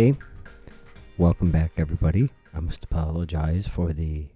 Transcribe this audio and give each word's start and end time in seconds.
Okay. 0.00 0.18
Welcome 1.18 1.50
back, 1.50 1.72
everybody. 1.76 2.30
I 2.54 2.60
must 2.60 2.84
apologize 2.84 3.68
for 3.68 3.92
the 3.92 4.28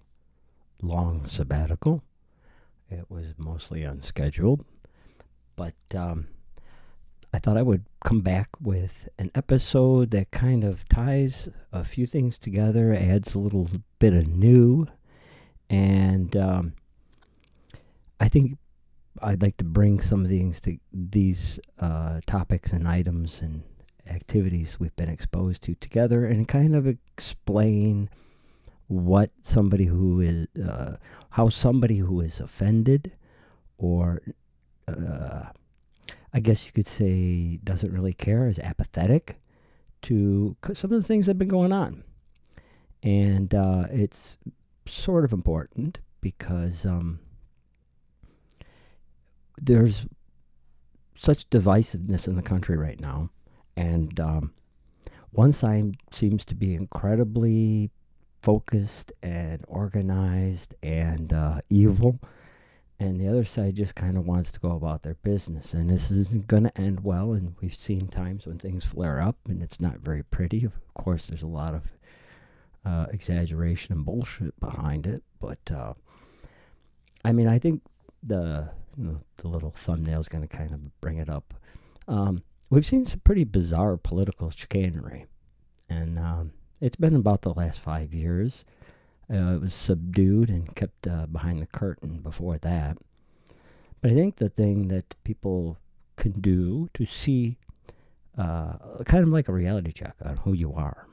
long 0.83 1.25
sabbatical. 1.25 2.03
It 2.91 3.09
was 3.09 3.33
mostly 3.39 3.81
unscheduled. 3.81 4.63
But 5.55 5.73
um, 5.95 6.27
I 7.33 7.39
thought 7.39 7.57
I 7.57 7.63
would 7.63 7.83
come 8.03 8.21
back 8.21 8.49
with 8.61 9.09
an 9.17 9.31
episode 9.33 10.11
that 10.11 10.29
kind 10.29 10.63
of 10.63 10.87
ties 10.87 11.49
a 11.71 11.83
few 11.83 12.05
things 12.05 12.37
together, 12.37 12.93
adds 12.93 13.33
a 13.33 13.39
little 13.39 13.67
bit 13.97 14.13
of 14.13 14.27
new. 14.27 14.85
And 15.71 16.37
um, 16.37 16.73
I 18.19 18.29
think 18.29 18.59
I'd 19.19 19.41
like 19.41 19.57
to 19.57 19.65
bring 19.65 19.99
some 19.99 20.21
of 20.21 20.27
these 20.27 20.61
to 20.61 20.77
these 20.93 21.59
uh, 21.79 22.19
topics 22.27 22.71
and 22.71 22.87
items 22.87 23.41
and 23.41 23.63
activities 24.07 24.79
we've 24.79 24.95
been 24.95 25.09
exposed 25.09 25.61
to 25.63 25.75
together 25.75 26.25
and 26.25 26.47
kind 26.47 26.75
of 26.75 26.87
explain 26.87 28.09
what 28.87 29.31
somebody 29.41 29.85
who 29.85 30.21
is 30.21 30.47
uh, 30.63 30.97
how 31.31 31.49
somebody 31.49 31.97
who 31.97 32.21
is 32.21 32.39
offended 32.39 33.13
or 33.77 34.21
uh, 34.87 35.45
I 36.33 36.39
guess 36.39 36.65
you 36.65 36.71
could 36.71 36.87
say 36.87 37.59
doesn't 37.63 37.93
really 37.93 38.13
care 38.13 38.47
is 38.47 38.59
apathetic 38.59 39.39
to 40.03 40.55
some 40.73 40.91
of 40.91 41.01
the 41.01 41.07
things 41.07 41.25
that 41.25 41.31
have 41.31 41.39
been 41.39 41.47
going 41.47 41.71
on. 41.71 42.03
And 43.01 43.53
uh, 43.55 43.85
it's 43.89 44.37
sort 44.85 45.25
of 45.25 45.33
important 45.33 45.99
because 46.21 46.85
um, 46.85 47.19
there's 49.57 50.05
such 51.15 51.49
divisiveness 51.49 52.27
in 52.27 52.35
the 52.35 52.41
country 52.41 52.75
right 52.77 52.99
now 52.99 53.29
and 53.75 54.19
um, 54.19 54.53
one 55.31 55.51
side 55.51 55.97
seems 56.11 56.45
to 56.45 56.55
be 56.55 56.73
incredibly 56.73 57.89
focused 58.41 59.11
and 59.23 59.63
organized 59.67 60.75
and 60.83 61.33
uh, 61.33 61.59
evil. 61.69 62.19
And 62.99 63.19
the 63.19 63.27
other 63.27 63.43
side 63.43 63.75
just 63.75 63.95
kind 63.95 64.17
of 64.17 64.25
wants 64.25 64.53
to 64.53 64.59
go 64.59 64.71
about 64.71 65.03
their 65.03 65.15
business. 65.15 65.73
And 65.73 65.89
this 65.89 66.09
isn't 66.11 66.47
going 66.47 66.63
to 66.63 66.81
end 66.81 67.03
well. 67.03 67.33
And 67.33 67.53
we've 67.61 67.75
seen 67.75 68.07
times 68.07 68.45
when 68.45 68.57
things 68.57 68.85
flare 68.85 69.19
up 69.19 69.35
and 69.47 69.61
it's 69.61 69.81
not 69.81 69.97
very 69.97 70.23
pretty. 70.23 70.63
Of 70.63 70.71
course, 70.93 71.25
there's 71.25 71.43
a 71.43 71.47
lot 71.47 71.73
of 71.73 71.81
uh, 72.85 73.07
exaggeration 73.11 73.93
and 73.93 74.05
bullshit 74.05 74.57
behind 74.61 75.07
it. 75.07 75.23
But 75.41 75.59
uh, 75.69 75.93
I 77.25 77.33
mean, 77.33 77.47
I 77.47 77.59
think 77.59 77.81
the 78.23 78.69
you 78.97 79.03
know, 79.03 79.17
the 79.37 79.47
little 79.49 79.71
thumbnail 79.71 80.19
is 80.21 80.29
going 80.29 80.47
to 80.47 80.57
kind 80.57 80.71
of 80.71 81.01
bring 81.01 81.17
it 81.17 81.29
up. 81.29 81.53
Um, 82.07 82.43
we've 82.69 82.85
seen 82.85 83.05
some 83.05 83.19
pretty 83.21 83.43
bizarre 83.43 83.97
political 83.97 84.49
chicanery, 84.49 85.25
and 85.89 86.17
um, 86.17 86.51
it's 86.81 86.95
been 86.95 87.15
about 87.15 87.41
the 87.41 87.53
last 87.53 87.79
five 87.79 88.13
years. 88.13 88.65
Uh, 89.31 89.55
it 89.55 89.61
was 89.61 89.73
subdued 89.73 90.49
and 90.49 90.75
kept 90.75 91.07
uh, 91.07 91.25
behind 91.27 91.61
the 91.61 91.67
curtain 91.67 92.19
before 92.19 92.57
that. 92.59 92.97
But 94.01 94.11
I 94.11 94.13
think 94.13 94.35
the 94.35 94.49
thing 94.49 94.87
that 94.89 95.15
people 95.23 95.77
can 96.15 96.39
do 96.41 96.89
to 96.93 97.05
see, 97.05 97.57
uh, 98.37 98.73
kind 99.05 99.23
of 99.23 99.29
like 99.29 99.47
a 99.47 99.53
reality 99.53 99.91
check 99.91 100.15
on 100.23 100.37
who 100.37 100.53
you 100.53 100.73
are, 100.73 101.07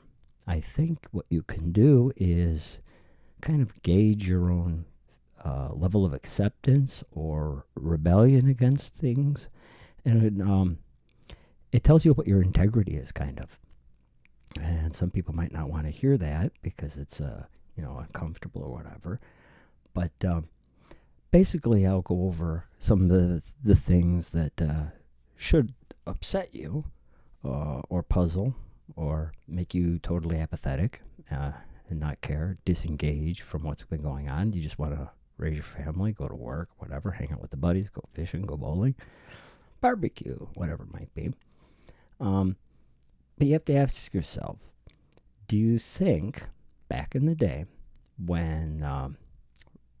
I 0.45 0.59
think 0.59 1.07
what 1.11 1.25
you 1.29 1.41
can 1.41 1.71
do 1.71 2.11
is 2.17 2.79
kind 3.41 3.61
of 3.61 3.81
gauge 3.81 4.27
your 4.27 4.51
own 4.51 4.85
uh, 5.43 5.69
level 5.73 6.05
of 6.05 6.13
acceptance 6.13 7.03
or 7.11 7.65
rebellion 7.75 8.47
against 8.47 8.93
things. 8.93 9.47
And 10.05 10.41
um, 10.41 10.77
it 11.73 11.83
tells 11.83 12.05
you 12.05 12.13
what 12.13 12.27
your 12.27 12.41
integrity 12.41 12.93
is, 12.93 13.11
kind 13.11 13.39
of. 13.39 13.59
And 14.61 14.93
some 14.93 15.09
people 15.09 15.33
might 15.33 15.51
not 15.51 15.69
want 15.69 15.85
to 15.85 15.89
hear 15.89 16.17
that 16.17 16.51
because 16.61 16.97
it's, 16.97 17.19
uh, 17.19 17.43
you 17.75 17.83
know, 17.83 17.97
uncomfortable 17.97 18.61
or 18.61 18.71
whatever. 18.71 19.19
But 19.95 20.11
um, 20.23 20.47
basically, 21.31 21.87
I'll 21.87 22.03
go 22.03 22.25
over 22.25 22.65
some 22.77 23.01
of 23.01 23.09
the, 23.09 23.41
the 23.63 23.75
things 23.75 24.31
that 24.33 24.61
uh, 24.61 24.85
should 25.35 25.73
upset 26.05 26.53
you 26.53 26.85
uh, 27.43 27.81
or 27.89 28.03
puzzle 28.03 28.53
or 28.95 29.31
make 29.47 29.73
you 29.73 29.97
totally 29.97 30.37
apathetic 30.37 31.01
uh, 31.31 31.53
and 31.89 31.99
not 31.99 32.21
care, 32.21 32.57
disengage 32.65 33.41
from 33.41 33.63
what's 33.63 33.83
been 33.83 34.03
going 34.03 34.29
on. 34.29 34.53
You 34.53 34.61
just 34.61 34.77
want 34.77 34.93
to 34.93 35.09
raise 35.37 35.55
your 35.55 35.63
family, 35.63 36.11
go 36.11 36.27
to 36.27 36.35
work, 36.35 36.69
whatever, 36.77 37.09
hang 37.09 37.31
out 37.31 37.41
with 37.41 37.49
the 37.49 37.57
buddies, 37.57 37.89
go 37.89 38.03
fishing, 38.13 38.43
go 38.43 38.57
bowling, 38.57 38.93
barbecue, 39.81 40.37
whatever 40.53 40.83
it 40.83 40.93
might 40.93 41.13
be. 41.15 41.33
Um, 42.23 42.55
but 43.37 43.47
you 43.47 43.53
have 43.53 43.65
to 43.65 43.75
ask 43.75 44.13
yourself 44.13 44.57
do 45.49 45.57
you 45.57 45.77
think 45.77 46.43
back 46.87 47.15
in 47.15 47.25
the 47.25 47.35
day 47.35 47.65
when 48.25 48.81
um, 48.81 49.17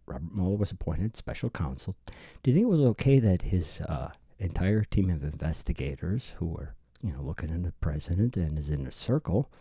Robert 0.05 0.33
Mueller 0.33 0.55
was 0.55 0.71
appointed 0.71 1.17
special 1.17 1.49
counsel, 1.49 1.95
do 2.41 2.49
you 2.49 2.55
think 2.55 2.65
it 2.65 2.69
was 2.69 2.79
okay 2.91 3.19
that 3.19 3.41
his 3.41 3.81
uh, 3.81 4.09
entire 4.39 4.85
team 4.85 5.09
of 5.09 5.23
investigators 5.23 6.33
who 6.37 6.45
were 6.45 6.75
you 7.01 7.11
know 7.11 7.21
looking 7.21 7.49
into 7.49 7.67
the 7.67 7.75
president 7.81 8.37
and 8.37 8.57
his 8.57 8.69
inner 8.69 8.91
circle 8.91 9.51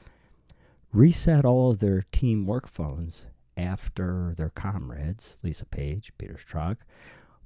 reset 0.93 1.45
all 1.45 1.73
of 1.73 1.81
their 1.81 2.03
team 2.13 2.47
work 2.47 2.69
phones 2.69 3.27
after 3.57 4.35
their 4.37 4.51
comrades, 4.51 5.37
Lisa 5.43 5.67
Page, 5.67 6.13
Peter 6.17 6.35
Strzok, 6.35 6.77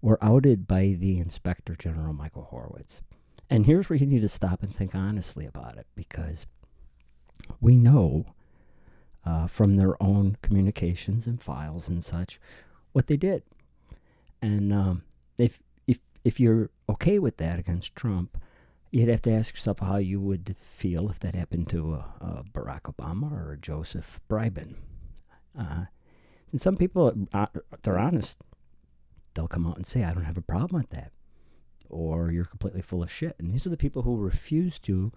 were 0.03 0.23
outed 0.23 0.67
by 0.67 0.95
the 0.99 1.19
Inspector 1.19 1.75
General 1.77 2.13
Michael 2.13 2.45
Horowitz. 2.45 3.01
And 3.49 3.67
here's 3.67 3.89
where 3.89 3.97
you 3.97 4.07
need 4.07 4.23
to 4.23 4.29
stop 4.29 4.63
and 4.63 4.75
think 4.75 4.95
honestly 4.95 5.47
about 5.47 5.77
it 5.77 5.87
because 5.95 6.47
we 7.61 7.77
know 7.77 8.27
uh, 9.25 9.47
from 9.47 9.77
their 9.77 10.01
own 10.03 10.37
communications 10.43 11.27
and 11.27 11.41
files 11.41 11.89
and 11.89 12.05
such 12.05 12.41
what 12.93 13.07
they 13.07 13.17
did. 13.17 13.43
And 14.43 14.73
um, 14.73 15.03
if, 15.39 15.61
if, 15.87 16.01
if 16.25 16.41
you're 16.41 16.71
okay 16.89 17.19
with 17.19 17.37
that 17.37 17.59
against 17.59 17.95
Trump, 17.95 18.37
you'd 18.91 19.09
have 19.09 19.23
to 19.23 19.33
ask 19.33 19.55
yourself 19.55 19.79
how 19.81 19.97
you 19.97 20.21
would 20.21 20.57
feel 20.61 21.09
if 21.09 21.21
that 21.21 21.35
happened 21.35 21.69
to 21.71 21.95
a, 21.95 22.05
a 22.21 22.45
Barack 22.53 22.83
Obama 22.83 23.33
or 23.33 23.59
Joseph 23.61 24.21
Bribin. 24.29 24.75
Uh, 25.59 25.85
and 26.53 26.61
some 26.61 26.77
people, 26.77 27.13
uh, 27.33 27.47
they're 27.83 27.99
honest. 27.99 28.43
They'll 29.35 29.49
come 29.49 29.67
out 29.67 29.77
and 29.77 29.87
say, 29.87 30.05
I 30.05 30.15
don't 30.15 30.25
have 30.25 30.39
a 30.39 30.43
problem 30.43 30.81
with 30.81 30.91
that 30.91 31.13
or 31.91 32.31
you're 32.31 32.45
completely 32.45 32.83
full 32.83 33.03
of 33.03 33.11
shit. 33.11 33.37
And 33.39 33.53
these 33.53 33.67
are 33.67 33.71
the 33.71 33.77
people 33.77 34.03
who 34.03 34.17
refuse 34.17 34.79
to, 34.81 35.13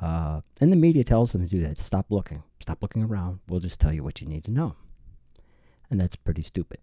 uh, 0.00 0.40
and 0.60 0.72
the 0.72 0.76
media 0.76 1.04
tells 1.04 1.32
them 1.32 1.42
to 1.42 1.48
do 1.48 1.62
that. 1.62 1.78
Stop 1.78 2.06
looking. 2.10 2.42
Stop 2.60 2.82
looking 2.82 3.02
around. 3.02 3.40
We'll 3.48 3.60
just 3.60 3.80
tell 3.80 3.92
you 3.92 4.02
what 4.02 4.20
you 4.20 4.26
need 4.26 4.44
to 4.44 4.50
know. 4.50 4.76
And 5.90 5.98
that's 5.98 6.16
pretty 6.16 6.42
stupid. 6.42 6.78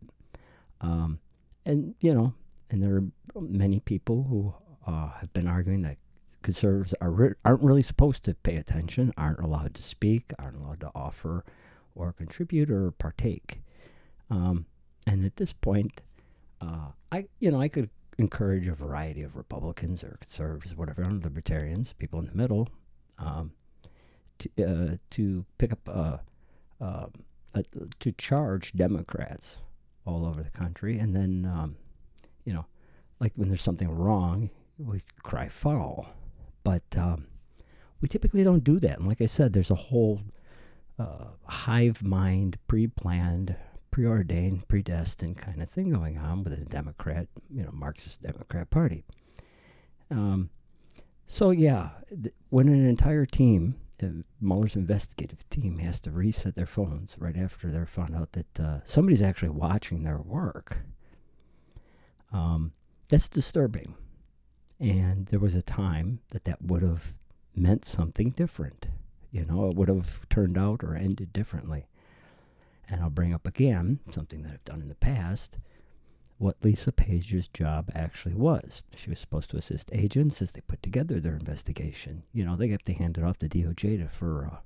Um, 0.81 1.19
and, 1.65 1.95
you 2.01 2.13
know, 2.13 2.33
and 2.69 2.83
there 2.83 2.95
are 2.95 3.41
many 3.41 3.79
people 3.79 4.23
who 4.23 4.53
uh, 4.85 5.09
have 5.19 5.33
been 5.33 5.47
arguing 5.47 5.81
that 5.83 5.97
conservatives 6.41 6.93
are 7.01 7.11
re- 7.11 7.33
aren't 7.43 7.63
really 7.63 7.81
supposed 7.81 8.23
to 8.23 8.33
pay 8.35 8.55
attention, 8.55 9.13
aren't 9.17 9.39
allowed 9.39 9.73
to 9.75 9.83
speak, 9.83 10.33
aren't 10.39 10.57
allowed 10.57 10.79
to 10.81 10.91
offer 10.95 11.43
or 11.95 12.13
contribute 12.13 12.69
or 12.69 12.91
partake. 12.91 13.61
Um, 14.29 14.65
and 15.05 15.25
at 15.25 15.35
this 15.37 15.53
point, 15.53 16.01
uh, 16.61 16.91
I 17.11 17.27
you 17.39 17.51
know 17.51 17.61
I 17.61 17.67
could 17.67 17.89
encourage 18.17 18.67
a 18.67 18.73
variety 18.73 19.23
of 19.23 19.35
Republicans 19.35 20.03
or 20.03 20.17
conservatives, 20.19 20.75
whatever, 20.75 21.05
libertarians, 21.05 21.93
people 21.93 22.19
in 22.19 22.27
the 22.27 22.35
middle, 22.35 22.67
um, 23.19 23.51
to, 24.39 24.49
uh, 24.63 24.97
to 25.11 25.45
pick 25.57 25.71
up, 25.71 25.87
uh, 25.87 26.17
uh, 26.81 27.07
to 27.99 28.11
charge 28.13 28.73
Democrats 28.73 29.61
all 30.05 30.25
over 30.25 30.41
the 30.41 30.49
country. 30.49 30.97
And 30.99 31.15
then, 31.15 31.51
um, 31.51 31.75
you 32.45 32.53
know, 32.53 32.65
like 33.19 33.33
when 33.35 33.49
there's 33.49 33.61
something 33.61 33.89
wrong, 33.89 34.49
we 34.77 35.01
cry 35.23 35.47
foul. 35.47 36.07
But 36.63 36.83
um, 36.97 37.27
we 38.01 38.07
typically 38.07 38.43
don't 38.43 38.63
do 38.63 38.79
that. 38.79 38.99
And 38.99 39.07
like 39.07 39.21
I 39.21 39.25
said, 39.25 39.53
there's 39.53 39.71
a 39.71 39.75
whole 39.75 40.21
uh, 40.99 41.25
hive 41.45 42.03
mind, 42.03 42.57
pre 42.67 42.87
planned 42.87 43.55
preordained, 43.97 44.67
predestined 44.67 45.35
kind 45.39 45.59
of 45.59 45.67
thing 45.67 45.89
going 45.89 46.19
on 46.19 46.43
with 46.43 46.55
the 46.55 46.63
Democrat, 46.65 47.27
you 47.49 47.63
know, 47.63 47.71
Marxist 47.73 48.21
Democrat 48.21 48.69
Party. 48.69 49.03
Um, 50.11 50.51
so 51.25 51.49
yeah, 51.49 51.89
th- 52.09 52.35
when 52.49 52.67
an 52.67 52.87
entire 52.87 53.25
team, 53.25 53.75
uh, 54.03 54.21
Mueller's 54.39 54.75
investigative 54.75 55.49
team, 55.49 55.79
has 55.79 55.99
to 56.01 56.11
reset 56.11 56.53
their 56.53 56.67
phones 56.67 57.15
right 57.17 57.35
after 57.35 57.71
they're 57.71 57.87
found 57.87 58.15
out 58.15 58.33
that 58.33 58.59
uh, 58.59 58.79
somebody's 58.85 59.23
actually 59.23 59.49
watching 59.49 60.03
their 60.03 60.19
work, 60.19 60.77
um, 62.31 62.73
that's 63.07 63.27
disturbing. 63.27 63.95
And 64.79 65.25
there 65.25 65.39
was 65.39 65.55
a 65.55 65.63
time 65.63 66.19
that 66.29 66.43
that 66.43 66.61
would 66.61 66.83
have 66.83 67.15
meant 67.55 67.83
something 67.83 68.29
different. 68.29 68.85
You 69.31 69.45
know, 69.45 69.71
it 69.71 69.75
would 69.75 69.89
have 69.89 70.29
turned 70.29 70.55
out 70.55 70.83
or 70.83 70.95
ended 70.95 71.33
differently. 71.33 71.87
And 72.89 73.01
I'll 73.01 73.09
bring 73.09 73.33
up 73.33 73.45
again 73.47 73.99
something 74.11 74.43
that 74.43 74.53
I've 74.53 74.63
done 74.65 74.81
in 74.81 74.87
the 74.89 74.95
past. 74.95 75.57
what 76.37 76.63
Lisa 76.63 76.91
Page's 76.91 77.47
job 77.47 77.89
actually 77.95 78.35
was. 78.35 78.83
She 78.95 79.09
was 79.09 79.19
supposed 79.19 79.49
to 79.51 79.57
assist 79.57 79.89
agents 79.91 80.41
as 80.41 80.51
they 80.51 80.61
put 80.61 80.81
together 80.83 81.19
their 81.19 81.35
investigation. 81.35 82.23
You 82.31 82.45
know, 82.45 82.55
they 82.55 82.67
have 82.69 82.83
to 82.83 82.93
hand 82.93 83.17
it 83.17 83.23
off 83.23 83.39
to 83.39 83.49
DOJ 83.49 83.99
to, 83.99 84.07
for 84.07 84.45
uh, 84.51 84.57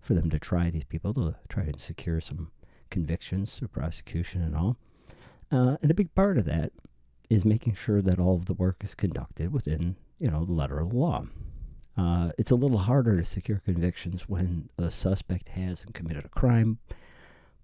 for 0.00 0.14
them 0.14 0.30
to 0.30 0.38
try 0.38 0.70
these 0.70 0.84
people 0.84 1.12
to 1.14 1.34
try 1.48 1.64
to 1.64 1.78
secure 1.80 2.20
some 2.20 2.50
convictions 2.90 3.52
through 3.54 3.68
prosecution 3.68 4.42
and 4.42 4.54
all. 4.56 4.76
Uh, 5.50 5.76
and 5.82 5.90
a 5.90 5.94
big 5.94 6.14
part 6.14 6.38
of 6.38 6.44
that 6.44 6.72
is 7.30 7.44
making 7.44 7.74
sure 7.74 8.00
that 8.02 8.18
all 8.18 8.36
of 8.36 8.46
the 8.46 8.54
work 8.54 8.82
is 8.84 8.94
conducted 8.94 9.52
within, 9.52 9.96
you 10.18 10.30
know, 10.30 10.44
the 10.44 10.52
letter 10.52 10.78
of 10.78 10.90
the 10.90 10.96
law. 10.96 11.26
Uh, 11.96 12.30
it's 12.38 12.52
a 12.52 12.56
little 12.56 12.78
harder 12.78 13.16
to 13.16 13.24
secure 13.24 13.60
convictions 13.64 14.28
when 14.28 14.68
a 14.78 14.90
suspect 14.90 15.48
hasn't 15.48 15.94
committed 15.94 16.24
a 16.24 16.28
crime, 16.28 16.78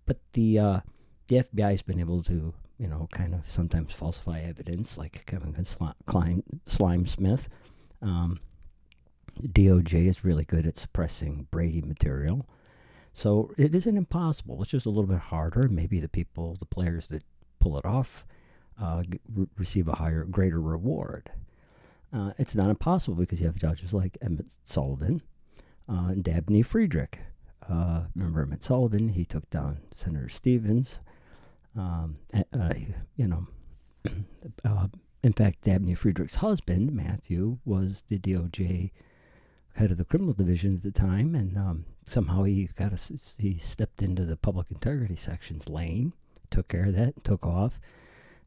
but 0.07 0.19
the 0.33 0.59
uh, 0.59 0.81
the 1.29 1.37
FBI 1.37 1.71
has 1.71 1.83
been 1.83 2.01
able 2.01 2.23
to, 2.25 2.53
you 2.79 2.89
know, 2.89 3.09
kind 3.13 3.35
of 3.35 3.51
sometimes 3.51 3.93
falsify 3.93 4.41
evidence, 4.41 4.99
like 4.99 5.25
Kevin 5.27 5.55
Klein, 6.07 6.43
Slime 6.67 7.07
Smith. 7.07 7.49
Um, 8.03 8.41
DOJ 9.41 10.09
is 10.09 10.25
really 10.25 10.45
good 10.45 10.67
at 10.67 10.79
suppressing 10.79 11.47
Brady 11.51 11.83
material. 11.83 12.47
So 13.13 13.53
it 13.57 13.75
isn't 13.75 13.97
impossible. 13.97 14.61
It's 14.63 14.73
just 14.73 14.87
a 14.87 14.91
little 14.91 15.07
bit 15.07 15.19
harder. 15.19 15.69
Maybe 15.69 16.01
the 16.01 16.09
people, 16.09 16.57
the 16.59 16.67
players 16.67 17.09
that 17.09 17.23
pull 17.61 17.79
it 17.79 17.85
off, 17.85 18.25
uh, 18.81 19.05
re- 19.35 19.47
receive 19.57 19.89
a 19.89 19.95
higher, 19.95 20.25
greater 20.25 20.61
reward. 20.61 21.31
Uh, 22.13 22.33
it's 22.39 22.55
not 22.55 22.71
impossible 22.71 23.17
because 23.17 23.41
you 23.41 23.47
have 23.47 23.57
judges 23.57 23.93
like 23.93 24.19
Emmett 24.21 24.47
Sullivan 24.65 25.23
uh, 25.89 26.09
and 26.09 26.25
Dabney 26.25 26.63
Friedrich. 26.63 27.19
Uh, 27.69 28.03
remember 28.15 28.43
Emmett 28.43 28.63
Sullivan? 28.63 29.09
He 29.09 29.25
took 29.25 29.49
down 29.51 29.79
Senator 29.95 30.29
Stevens. 30.29 31.01
Um, 31.77 32.19
uh, 32.35 32.75
you 33.17 33.27
know, 33.27 33.47
uh, 34.65 34.89
in 35.23 35.33
fact, 35.33 35.63
Dabney 35.63 35.95
Friedrich's 35.95 36.37
husband, 36.37 36.93
Matthew, 36.93 37.59
was 37.65 38.05
the 38.09 38.19
DOJ 38.19 38.91
head 39.75 39.91
of 39.91 39.97
the 39.99 40.05
criminal 40.05 40.35
division 40.35 40.77
at 40.77 40.83
the 40.83 40.93
time, 40.93 41.35
and 41.35 41.57
um, 41.57 41.85
somehow 42.05 42.45
he 42.45 42.69
got 42.77 42.93
a, 42.93 42.99
he 43.39 43.59
stepped 43.59 44.03
into 44.03 44.25
the 44.25 44.37
public 44.37 44.71
integrity 44.71 45.17
section's 45.17 45.69
lane, 45.69 46.13
took 46.51 46.69
care 46.69 46.85
of 46.87 46.95
that, 46.95 47.25
took 47.25 47.45
off. 47.45 47.81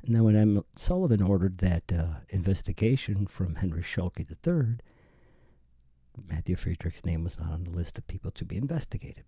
And 0.05 0.15
then 0.15 0.23
when 0.23 0.35
Emmett 0.35 0.65
Sullivan 0.75 1.21
ordered 1.21 1.57
that 1.57 1.91
uh, 1.91 2.19
investigation 2.29 3.27
from 3.27 3.55
Henry 3.55 3.81
Schuelke 3.81 4.19
III, 4.19 4.77
Matthew 6.27 6.55
Friedrich's 6.55 7.05
name 7.05 7.23
was 7.23 7.39
not 7.39 7.51
on 7.51 7.63
the 7.63 7.71
list 7.71 7.97
of 7.97 8.07
people 8.07 8.31
to 8.31 8.45
be 8.45 8.57
investigated. 8.57 9.23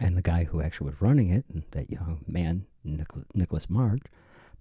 And 0.00 0.16
the 0.16 0.22
guy 0.22 0.44
who 0.44 0.62
actually 0.62 0.90
was 0.90 1.02
running 1.02 1.30
it, 1.30 1.44
that 1.72 1.90
young 1.90 2.24
man, 2.26 2.66
Nicholas 3.34 3.68
Marsh, 3.68 4.00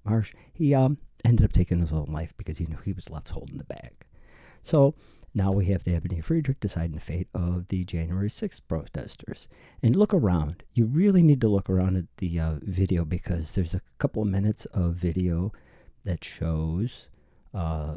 Marsh, 0.03 0.33
he 0.53 0.74
um, 0.74 0.97
ended 1.24 1.45
up 1.45 1.53
taking 1.53 1.80
his 1.80 1.91
own 1.91 2.07
life 2.07 2.33
because 2.38 2.57
he 2.57 2.65
knew 2.65 2.77
he 2.77 2.94
was 2.94 3.09
left 3.09 3.30
holding 3.30 3.57
the 3.57 3.63
bag. 3.63 3.94
So 4.63 4.95
now 5.33 5.51
we 5.51 5.65
have 5.65 5.83
Dabney 5.83 6.21
Friedrich 6.21 6.59
deciding 6.59 6.95
the 6.95 7.01
fate 7.01 7.27
of 7.33 7.68
the 7.68 7.83
January 7.83 8.30
6th 8.30 8.62
protesters. 8.68 9.47
And 9.83 9.95
look 9.95 10.13
around. 10.13 10.63
You 10.74 10.86
really 10.86 11.21
need 11.21 11.41
to 11.41 11.47
look 11.47 11.69
around 11.69 11.97
at 11.97 12.18
the 12.18 12.39
uh, 12.39 12.56
video 12.62 13.06
because 13.06 13.53
there's 13.53 13.74
a 13.74 13.81
couple 14.00 14.24
of 14.24 14.27
minutes 14.27 14.65
of 14.65 14.95
video 14.95 15.51
that 16.03 16.24
shows 16.24 17.07
uh, 17.53 17.95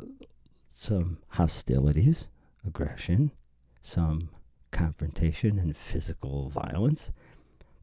some 0.75 1.19
hostilities, 1.29 2.29
aggression, 2.67 3.33
some 3.81 4.29
confrontation 4.71 5.59
and 5.59 5.77
physical 5.77 6.49
violence. 6.49 7.11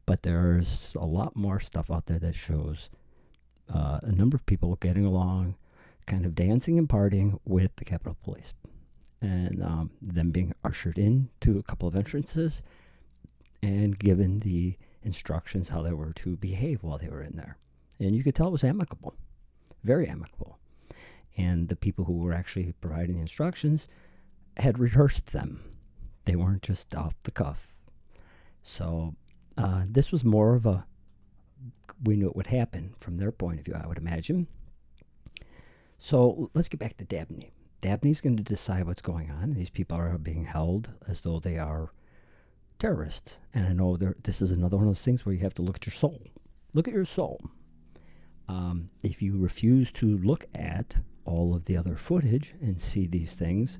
But 0.06 0.22
there's 0.22 0.94
a 0.98 1.04
lot 1.04 1.36
more 1.36 1.60
stuff 1.60 1.90
out 1.90 2.06
there 2.06 2.18
that 2.18 2.34
shows 2.34 2.90
uh, 3.72 4.00
a 4.02 4.12
number 4.12 4.36
of 4.36 4.46
people 4.46 4.76
getting 4.76 5.04
along, 5.04 5.54
kind 6.06 6.26
of 6.26 6.34
dancing 6.34 6.78
and 6.78 6.88
partying 6.88 7.38
with 7.44 7.76
the 7.76 7.84
Capitol 7.84 8.16
Police 8.24 8.52
and 9.22 9.62
um, 9.62 9.90
them 10.00 10.30
being 10.30 10.52
ushered 10.64 10.98
in 10.98 11.28
to 11.42 11.58
a 11.58 11.62
couple 11.62 11.86
of 11.86 11.94
entrances 11.94 12.62
and 13.62 13.98
given 13.98 14.40
the 14.40 14.76
instructions 15.02 15.68
how 15.68 15.82
they 15.82 15.92
were 15.92 16.12
to 16.14 16.36
behave 16.36 16.82
while 16.82 16.98
they 16.98 17.08
were 17.08 17.22
in 17.22 17.36
there. 17.36 17.56
And 17.98 18.16
you 18.16 18.24
could 18.24 18.34
tell 18.34 18.48
it 18.48 18.52
was 18.52 18.64
amicable, 18.64 19.14
very 19.84 20.08
amicable. 20.08 20.58
And 21.36 21.68
the 21.68 21.76
people 21.76 22.04
who 22.04 22.18
were 22.18 22.32
actually 22.32 22.74
providing 22.80 23.16
the 23.16 23.20
instructions 23.20 23.86
had 24.56 24.78
rehearsed 24.78 25.32
them, 25.32 25.62
they 26.24 26.36
weren't 26.36 26.62
just 26.62 26.94
off 26.94 27.14
the 27.22 27.30
cuff. 27.30 27.74
So 28.62 29.14
uh, 29.56 29.84
this 29.88 30.12
was 30.12 30.24
more 30.24 30.54
of 30.54 30.66
a 30.66 30.86
we 32.04 32.16
knew 32.16 32.28
it 32.28 32.36
would 32.36 32.46
happen 32.46 32.94
from 32.98 33.16
their 33.16 33.32
point 33.32 33.58
of 33.58 33.64
view, 33.64 33.74
I 33.74 33.86
would 33.86 33.98
imagine. 33.98 34.46
So 35.98 36.50
let's 36.54 36.68
get 36.68 36.80
back 36.80 36.96
to 36.96 37.04
Dabney. 37.04 37.52
Dabney's 37.82 38.20
going 38.20 38.36
to 38.36 38.42
decide 38.42 38.86
what's 38.86 39.02
going 39.02 39.30
on. 39.30 39.52
These 39.52 39.70
people 39.70 39.98
are 39.98 40.16
being 40.18 40.44
held 40.44 40.90
as 41.06 41.20
though 41.20 41.40
they 41.40 41.58
are 41.58 41.92
terrorists. 42.78 43.38
And 43.54 43.66
I 43.66 43.72
know 43.72 43.96
this 43.96 44.40
is 44.40 44.50
another 44.50 44.76
one 44.76 44.86
of 44.86 44.90
those 44.90 45.04
things 45.04 45.24
where 45.24 45.34
you 45.34 45.42
have 45.42 45.54
to 45.54 45.62
look 45.62 45.76
at 45.76 45.86
your 45.86 45.94
soul. 45.94 46.20
Look 46.72 46.88
at 46.88 46.94
your 46.94 47.04
soul. 47.04 47.40
Um, 48.48 48.88
if 49.02 49.22
you 49.22 49.38
refuse 49.38 49.92
to 49.92 50.18
look 50.18 50.46
at 50.54 50.96
all 51.24 51.54
of 51.54 51.66
the 51.66 51.76
other 51.76 51.96
footage 51.96 52.54
and 52.60 52.80
see 52.80 53.06
these 53.06 53.34
things, 53.34 53.78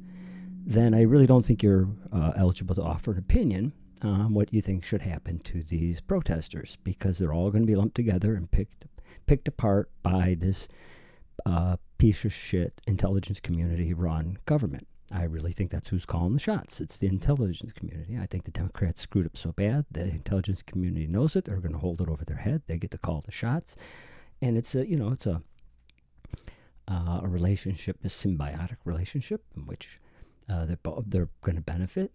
then 0.67 0.95
I 0.95 1.03
really 1.03 1.27
don't 1.27 1.45
think 1.45 1.63
you're 1.63 1.89
uh, 2.13 2.33
eligible 2.37 2.75
to 2.75 2.83
offer 2.83 3.13
an 3.13 3.19
opinion 3.19 3.73
on 4.03 4.33
what 4.33 4.53
you 4.53 4.63
think 4.63 4.85
should 4.85 5.03
happen 5.03 5.39
to 5.41 5.63
these 5.63 6.01
protesters 6.01 6.77
because 6.85 7.19
they're 7.19 7.33
all 7.33 7.51
going 7.51 7.63
to 7.63 7.67
be 7.67 7.77
lumped 7.77 7.97
together 7.97 8.35
and 8.35 8.51
picked 8.51 8.87
picked 9.27 9.49
apart 9.49 9.91
by 10.03 10.37
this 10.39 10.69
uh, 11.47 11.77
piece 11.99 12.25
of 12.25 12.33
shit 12.33 12.81
intelligence 12.87 13.41
community 13.41 13.93
run 13.93 14.39
government. 14.47 14.87
I 15.13 15.25
really 15.25 15.53
think 15.53 15.71
that's 15.71 15.89
who's 15.89 16.07
calling 16.07 16.35
the 16.35 16.39
shots. 16.39 16.81
It's 16.81 16.97
the 16.97 17.09
intelligence 17.09 17.73
community. 17.73 18.17
I 18.17 18.27
think 18.27 18.45
the 18.45 18.53
Democrats 18.53 19.01
screwed 19.01 19.27
up 19.27 19.37
so 19.37 19.53
bad. 19.53 19.85
The 19.91 20.05
intelligence 20.05 20.63
community 20.63 21.09
knows 21.09 21.35
it. 21.35 21.47
They're 21.47 21.57
going 21.57 21.73
to 21.73 21.79
hold 21.79 22.01
it 22.01 22.09
over 22.09 22.25
their 22.25 22.37
head. 22.37 22.63
They 22.67 22.79
get 22.79 22.93
to 22.93 22.99
call 22.99 23.23
the 23.25 23.33
shots, 23.33 23.77
and 24.41 24.57
it's 24.57 24.75
a 24.75 24.87
you 24.87 24.97
know 24.97 25.11
it's 25.11 25.27
a 25.27 25.43
uh, 26.89 27.21
a 27.23 27.29
relationship, 27.29 27.99
a 28.05 28.09
symbiotic 28.09 28.79
relationship 28.85 29.45
in 29.57 29.67
which 29.67 30.01
uh, 30.51 30.67
they're 30.67 30.79
they're 31.07 31.29
going 31.43 31.57
to 31.57 31.63
benefit, 31.63 32.13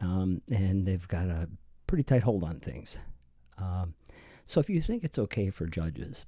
um, 0.00 0.40
and 0.50 0.86
they've 0.86 1.06
got 1.08 1.26
a 1.26 1.48
pretty 1.86 2.02
tight 2.02 2.22
hold 2.22 2.44
on 2.44 2.58
things. 2.60 2.98
Um, 3.58 3.94
so 4.44 4.60
if 4.60 4.70
you 4.70 4.80
think 4.80 5.04
it's 5.04 5.18
okay 5.18 5.50
for 5.50 5.66
judges 5.66 6.24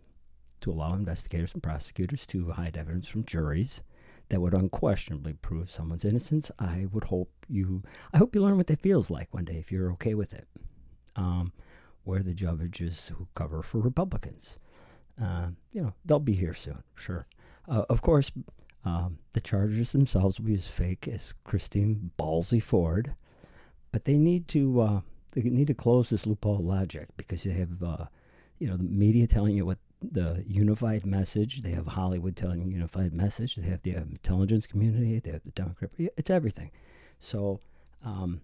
to 0.61 0.73
allow 0.73 0.93
investigators 0.95 1.53
and 1.55 1.63
prosecutors 1.63 2.27
to 2.27 2.51
hide 2.51 2.77
evidence 2.77 3.09
from 3.09 3.25
juries 3.25 3.81
that 4.29 4.41
would 4.41 4.55
unquestionably 4.55 5.33
prove 5.35 5.71
someone's 5.71 6.05
innocence. 6.05 6.51
I 6.59 6.87
would 6.93 7.05
hope 7.05 7.31
you, 7.49 7.83
I 8.13 8.19
hope 8.19 8.35
you 8.35 8.43
learn 8.43 8.57
what 8.57 8.67
that 8.67 8.81
feels 8.81 9.11
like 9.11 9.33
one 9.33 9.45
day 9.45 9.57
if 9.57 9.73
you're 9.73 9.93
okay 9.93 10.15
with 10.15 10.35
it. 10.35 10.47
Um, 11.17 11.53
where 12.05 12.23
the 12.23 12.35
judges 12.35 13.11
who 13.17 13.27
cover 13.35 13.63
for 13.63 13.81
Republicans, 13.81 14.59
uh, 15.23 15.49
you 15.73 15.83
know, 15.83 15.93
they'll 16.05 16.19
be 16.19 16.35
here 16.35 16.55
soon, 16.55 16.83
sure. 16.95 17.27
Uh, 17.67 17.85
of 17.91 18.03
course, 18.03 18.31
um, 18.85 19.19
the 19.33 19.41
charges 19.41 19.93
themselves 19.93 20.39
will 20.39 20.47
be 20.47 20.55
as 20.55 20.67
fake 20.67 21.09
as 21.09 21.35
Christine 21.45 22.11
Blasey 22.19 22.63
Ford, 22.63 23.15
but 23.93 24.05
they 24.05 24.17
need 24.17 24.49
to 24.49 24.81
uh, 24.81 25.01
they 25.35 25.43
need 25.43 25.67
to 25.67 25.75
close 25.75 26.09
this 26.09 26.27
loophole 26.27 26.59
logic 26.59 27.09
because 27.17 27.43
they 27.43 27.53
have 27.53 27.83
uh, 27.83 28.07
you 28.59 28.69
know 28.69 28.77
the 28.77 28.85
media 28.85 29.27
telling 29.27 29.55
you 29.57 29.67
what 29.67 29.79
the 30.01 30.45
unified 30.47 31.05
message. 31.05 31.63
They 31.63 31.71
have 31.71 31.87
Hollywood 31.87 32.37
telling 32.37 32.63
a 32.63 32.67
unified 32.67 33.13
message. 33.13 33.57
They 33.57 33.69
have 33.69 33.83
the 33.83 33.97
intelligence 33.97 34.67
community. 34.67 35.19
They 35.19 35.33
have 35.33 35.45
the 35.45 35.51
Democrat. 35.51 35.91
It's 35.99 36.31
everything. 36.31 36.71
So 37.21 37.61
um, 38.05 38.41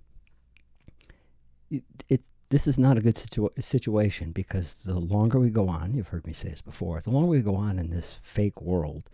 it, 1.71 1.85
it 2.09 2.23
this 2.50 2.67
is 2.67 2.79
not 2.79 2.99
a 2.99 3.00
good 3.00 3.17
situa- 3.17 3.62
situation 3.62 4.33
because 4.33 4.75
the 4.85 4.99
longer 4.99 5.41
we 5.41 5.50
go 5.50 5.69
on, 5.69 5.93
you've 5.93 6.09
heard 6.09 6.26
me 6.26 6.33
say 6.33 6.50
this 6.50 6.61
before, 6.61 7.00
the 7.00 7.11
longer 7.11 7.29
we 7.29 7.41
go 7.41 7.57
on 7.57 7.79
in 7.79 7.91
this 7.91 8.19
fake 8.23 8.61
world, 8.61 9.11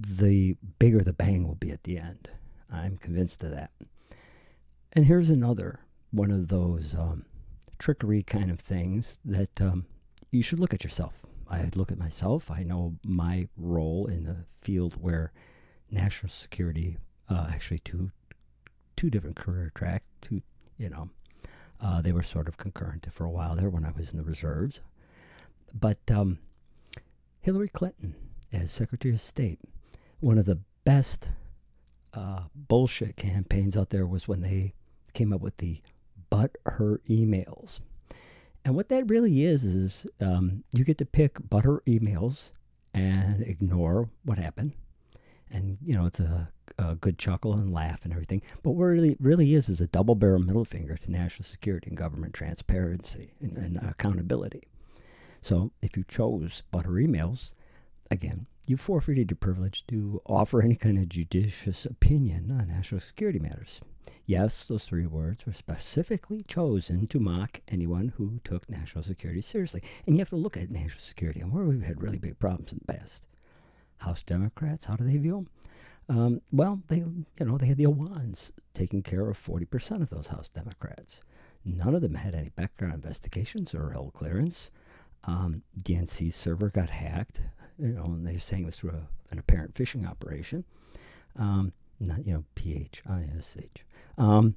the 0.00 0.56
bigger 0.78 1.02
the 1.02 1.12
bang 1.12 1.46
will 1.46 1.56
be 1.56 1.70
at 1.70 1.84
the 1.84 1.98
end. 1.98 2.28
I'm 2.72 2.96
convinced 2.96 3.42
of 3.44 3.50
that. 3.50 3.70
And 4.92 5.06
here's 5.06 5.30
another 5.30 5.80
one 6.10 6.30
of 6.30 6.48
those 6.48 6.94
um, 6.94 7.24
trickery 7.78 8.22
kind 8.22 8.50
of 8.50 8.60
things 8.60 9.18
that 9.24 9.60
um, 9.60 9.86
you 10.30 10.42
should 10.42 10.58
look 10.58 10.74
at 10.74 10.84
yourself. 10.84 11.14
I 11.50 11.68
look 11.74 11.90
at 11.90 11.98
myself. 11.98 12.50
I 12.50 12.62
know 12.62 12.96
my 13.04 13.48
role 13.56 14.06
in 14.06 14.24
the 14.24 14.44
field 14.60 14.94
where 15.00 15.32
national 15.90 16.30
security, 16.30 16.96
uh, 17.28 17.48
actually 17.52 17.80
two 17.80 18.10
two 18.96 19.10
different 19.10 19.36
career 19.36 19.72
track, 19.74 20.04
two 20.20 20.42
you 20.78 20.88
know, 20.88 21.10
uh, 21.80 22.00
they 22.00 22.12
were 22.12 22.22
sort 22.22 22.48
of 22.48 22.56
concurrent 22.56 23.06
for 23.12 23.24
a 23.24 23.30
while 23.30 23.56
there 23.56 23.70
when 23.70 23.84
I 23.84 23.90
was 23.90 24.10
in 24.10 24.18
the 24.18 24.24
reserves. 24.24 24.80
But 25.72 25.98
um, 26.10 26.38
Hillary 27.40 27.68
Clinton 27.68 28.14
as 28.52 28.70
Secretary 28.70 29.14
of 29.14 29.20
State, 29.20 29.60
one 30.20 30.38
of 30.38 30.46
the 30.46 30.60
best 30.84 31.28
uh, 32.14 32.40
bullshit 32.54 33.16
campaigns 33.16 33.76
out 33.76 33.90
there 33.90 34.06
was 34.06 34.28
when 34.28 34.40
they 34.40 34.74
came 35.14 35.32
up 35.32 35.40
with 35.40 35.56
the 35.58 35.80
but 36.28 36.56
her 36.66 37.00
emails. 37.08 37.80
And 38.64 38.76
what 38.76 38.88
that 38.90 39.08
really 39.08 39.44
is 39.44 39.64
is 39.64 40.06
um, 40.20 40.62
you 40.72 40.84
get 40.84 40.98
to 40.98 41.06
pick 41.06 41.38
butter 41.48 41.82
emails 41.86 42.52
and 42.94 43.42
ignore 43.42 44.08
what 44.24 44.38
happened. 44.38 44.74
And 45.50 45.78
you 45.84 45.94
know, 45.94 46.06
it's 46.06 46.20
a, 46.20 46.48
a 46.78 46.94
good 46.94 47.18
chuckle 47.18 47.54
and 47.54 47.72
laugh 47.72 48.04
and 48.04 48.12
everything. 48.12 48.42
But 48.62 48.72
what 48.72 48.84
really 48.84 49.16
really 49.18 49.54
is 49.54 49.68
is 49.68 49.80
a 49.80 49.88
double 49.88 50.14
barrel 50.14 50.40
middle 50.40 50.64
finger 50.64 50.96
to 50.96 51.10
national 51.10 51.46
security 51.46 51.88
and 51.88 51.96
government 51.96 52.34
transparency 52.34 53.32
and, 53.40 53.56
and 53.56 53.76
accountability. 53.78 54.68
So 55.40 55.72
if 55.82 55.96
you 55.96 56.04
chose 56.06 56.62
butter 56.70 56.90
emails, 56.90 57.54
again, 58.10 58.46
you 58.66 58.76
forfeited 58.76 59.30
your 59.30 59.36
privilege 59.36 59.86
to 59.86 60.20
offer 60.26 60.62
any 60.62 60.76
kind 60.76 60.98
of 60.98 61.08
judicious 61.08 61.84
opinion 61.84 62.50
on 62.50 62.68
national 62.68 63.00
security 63.00 63.38
matters. 63.38 63.80
Yes, 64.26 64.64
those 64.64 64.84
three 64.84 65.06
words 65.06 65.44
were 65.46 65.52
specifically 65.52 66.42
chosen 66.42 67.06
to 67.08 67.18
mock 67.18 67.60
anyone 67.68 68.12
who 68.16 68.40
took 68.44 68.68
national 68.68 69.04
security 69.04 69.40
seriously. 69.40 69.82
And 70.06 70.14
you 70.14 70.20
have 70.20 70.30
to 70.30 70.36
look 70.36 70.56
at 70.56 70.70
national 70.70 71.00
security 71.00 71.40
and 71.40 71.52
where 71.52 71.64
we've 71.64 71.82
had 71.82 72.02
really 72.02 72.18
big 72.18 72.38
problems 72.38 72.72
in 72.72 72.80
the 72.84 72.92
past. 72.92 73.26
House 73.98 74.22
Democrats, 74.22 74.84
how 74.84 74.94
do 74.94 75.04
they 75.04 75.16
view 75.16 75.46
them? 76.08 76.16
Um, 76.16 76.40
well, 76.52 76.80
they, 76.88 76.98
you 76.98 77.24
know, 77.40 77.58
they 77.58 77.66
had 77.66 77.76
the 77.76 77.86
Awans 77.86 78.50
taking 78.74 79.02
care 79.02 79.28
of 79.28 79.38
40% 79.38 80.02
of 80.02 80.10
those 80.10 80.28
House 80.28 80.48
Democrats. 80.48 81.20
None 81.64 81.94
of 81.94 82.00
them 82.00 82.14
had 82.14 82.34
any 82.34 82.48
background 82.48 82.94
investigations 82.94 83.74
or 83.74 83.90
held 83.90 84.14
clearance. 84.14 84.70
Um, 85.24 85.62
DNC's 85.82 86.34
server 86.34 86.70
got 86.70 86.88
hacked, 86.88 87.42
you 87.80 87.94
know, 87.94 88.04
and 88.04 88.26
they're 88.26 88.38
saying 88.38 88.62
it 88.62 88.66
was 88.66 88.76
through 88.76 88.90
a, 88.90 89.08
an 89.30 89.38
apparent 89.38 89.74
phishing 89.74 90.08
operation. 90.08 90.64
Um, 91.36 91.72
not, 92.00 92.26
you 92.26 92.32
know, 92.32 92.44
P 92.54 92.74
H 92.74 93.02
I 93.08 93.28
S 93.36 93.56
H. 93.58 93.84
Um, 94.18 94.56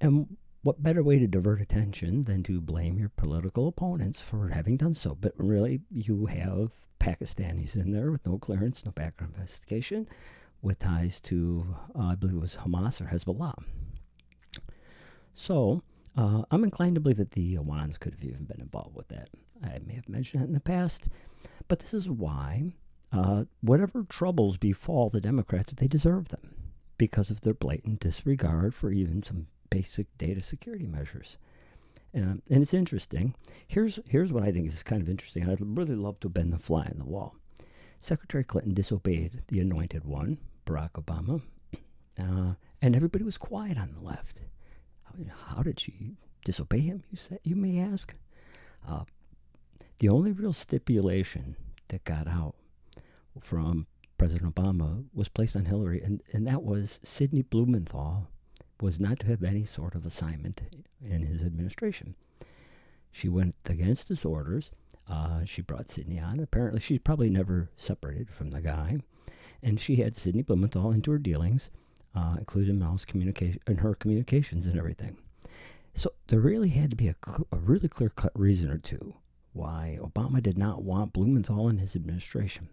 and 0.00 0.36
what 0.62 0.82
better 0.82 1.02
way 1.02 1.18
to 1.18 1.26
divert 1.26 1.60
attention 1.60 2.24
than 2.24 2.42
to 2.42 2.60
blame 2.60 2.98
your 2.98 3.10
political 3.10 3.68
opponents 3.68 4.20
for 4.20 4.48
having 4.48 4.76
done 4.76 4.94
so? 4.94 5.14
But 5.14 5.32
really, 5.36 5.80
you 5.90 6.26
have 6.26 6.72
Pakistanis 6.98 7.76
in 7.76 7.92
there 7.92 8.10
with 8.10 8.26
no 8.26 8.38
clearance, 8.38 8.84
no 8.84 8.90
background 8.90 9.34
investigation, 9.36 10.08
with 10.62 10.80
ties 10.80 11.20
to, 11.20 11.76
uh, 11.94 12.06
I 12.08 12.14
believe 12.16 12.36
it 12.36 12.40
was 12.40 12.56
Hamas 12.56 13.00
or 13.00 13.04
Hezbollah. 13.04 13.54
So, 15.34 15.82
uh, 16.16 16.42
I'm 16.50 16.64
inclined 16.64 16.96
to 16.96 17.00
believe 17.00 17.18
that 17.18 17.32
the 17.32 17.56
Awans 17.56 18.00
could 18.00 18.14
have 18.14 18.24
even 18.24 18.44
been 18.44 18.60
involved 18.60 18.96
with 18.96 19.06
that. 19.08 19.28
I 19.62 19.78
may 19.86 19.94
have 19.94 20.08
mentioned 20.08 20.42
it 20.42 20.46
in 20.46 20.52
the 20.52 20.60
past, 20.60 21.08
but 21.68 21.78
this 21.80 21.94
is 21.94 22.08
why 22.08 22.72
uh, 23.12 23.44
whatever 23.60 24.04
troubles 24.04 24.56
befall 24.56 25.08
the 25.08 25.20
Democrats, 25.20 25.72
they 25.72 25.88
deserve 25.88 26.28
them 26.28 26.54
because 26.98 27.30
of 27.30 27.40
their 27.40 27.54
blatant 27.54 28.00
disregard 28.00 28.74
for 28.74 28.90
even 28.90 29.22
some 29.22 29.46
basic 29.70 30.06
data 30.18 30.42
security 30.42 30.86
measures. 30.86 31.36
Um, 32.14 32.42
and 32.50 32.62
it's 32.62 32.74
interesting. 32.74 33.34
Here's 33.68 33.98
here's 34.06 34.32
what 34.32 34.42
I 34.42 34.52
think 34.52 34.68
is 34.68 34.82
kind 34.82 35.02
of 35.02 35.08
interesting. 35.08 35.48
I'd 35.48 35.60
really 35.60 35.94
love 35.94 36.18
to 36.20 36.28
bend 36.28 36.52
the 36.52 36.58
fly 36.58 36.84
on 36.84 36.98
the 36.98 37.04
wall. 37.04 37.36
Secretary 38.00 38.44
Clinton 38.44 38.74
disobeyed 38.74 39.42
the 39.48 39.60
anointed 39.60 40.04
one, 40.04 40.38
Barack 40.66 40.92
Obama, 40.92 41.42
uh, 42.18 42.54
and 42.80 42.96
everybody 42.96 43.24
was 43.24 43.38
quiet 43.38 43.78
on 43.78 43.92
the 43.92 44.00
left. 44.00 44.42
How 45.46 45.62
did 45.62 45.80
she 45.80 46.16
disobey 46.44 46.80
him? 46.80 47.02
You 47.10 47.16
say, 47.16 47.38
you 47.42 47.56
may 47.56 47.78
ask. 47.80 48.14
Uh, 48.86 49.04
the 49.98 50.08
only 50.08 50.32
real 50.32 50.52
stipulation 50.52 51.56
that 51.88 52.04
got 52.04 52.28
out 52.28 52.54
from 53.40 53.86
President 54.18 54.54
Obama 54.54 55.04
was 55.14 55.28
placed 55.28 55.56
on 55.56 55.64
Hillary, 55.64 56.02
and, 56.02 56.22
and 56.32 56.46
that 56.46 56.62
was 56.62 56.98
Sidney 57.02 57.42
Blumenthal 57.42 58.28
was 58.80 59.00
not 59.00 59.20
to 59.20 59.26
have 59.26 59.42
any 59.42 59.64
sort 59.64 59.94
of 59.94 60.04
assignment 60.04 60.60
in 61.02 61.22
his 61.22 61.42
administration. 61.42 62.14
She 63.10 63.28
went 63.28 63.54
against 63.64 64.08
his 64.08 64.24
orders. 64.24 64.70
Uh, 65.08 65.44
she 65.44 65.62
brought 65.62 65.88
Sidney 65.88 66.18
on. 66.18 66.40
Apparently, 66.40 66.80
she's 66.80 66.98
probably 66.98 67.30
never 67.30 67.70
separated 67.76 68.30
from 68.30 68.50
the 68.50 68.60
guy, 68.60 68.98
and 69.62 69.80
she 69.80 69.96
had 69.96 70.16
Sidney 70.16 70.42
Blumenthal 70.42 70.92
into 70.92 71.10
her 71.12 71.18
dealings, 71.18 71.70
uh, 72.14 72.36
including 72.38 72.80
in, 72.80 72.98
communication, 73.06 73.60
in 73.66 73.76
her 73.78 73.94
communications 73.94 74.66
and 74.66 74.78
everything. 74.78 75.16
So 75.94 76.12
there 76.26 76.40
really 76.40 76.68
had 76.68 76.90
to 76.90 76.96
be 76.96 77.08
a, 77.08 77.16
a 77.52 77.56
really 77.56 77.88
clear-cut 77.88 78.32
reason 78.34 78.70
or 78.70 78.78
two 78.78 79.14
why 79.56 79.98
Obama 80.00 80.42
did 80.42 80.58
not 80.58 80.82
want 80.82 81.12
Blumenthal 81.12 81.68
in 81.68 81.78
his 81.78 81.96
administration. 81.96 82.68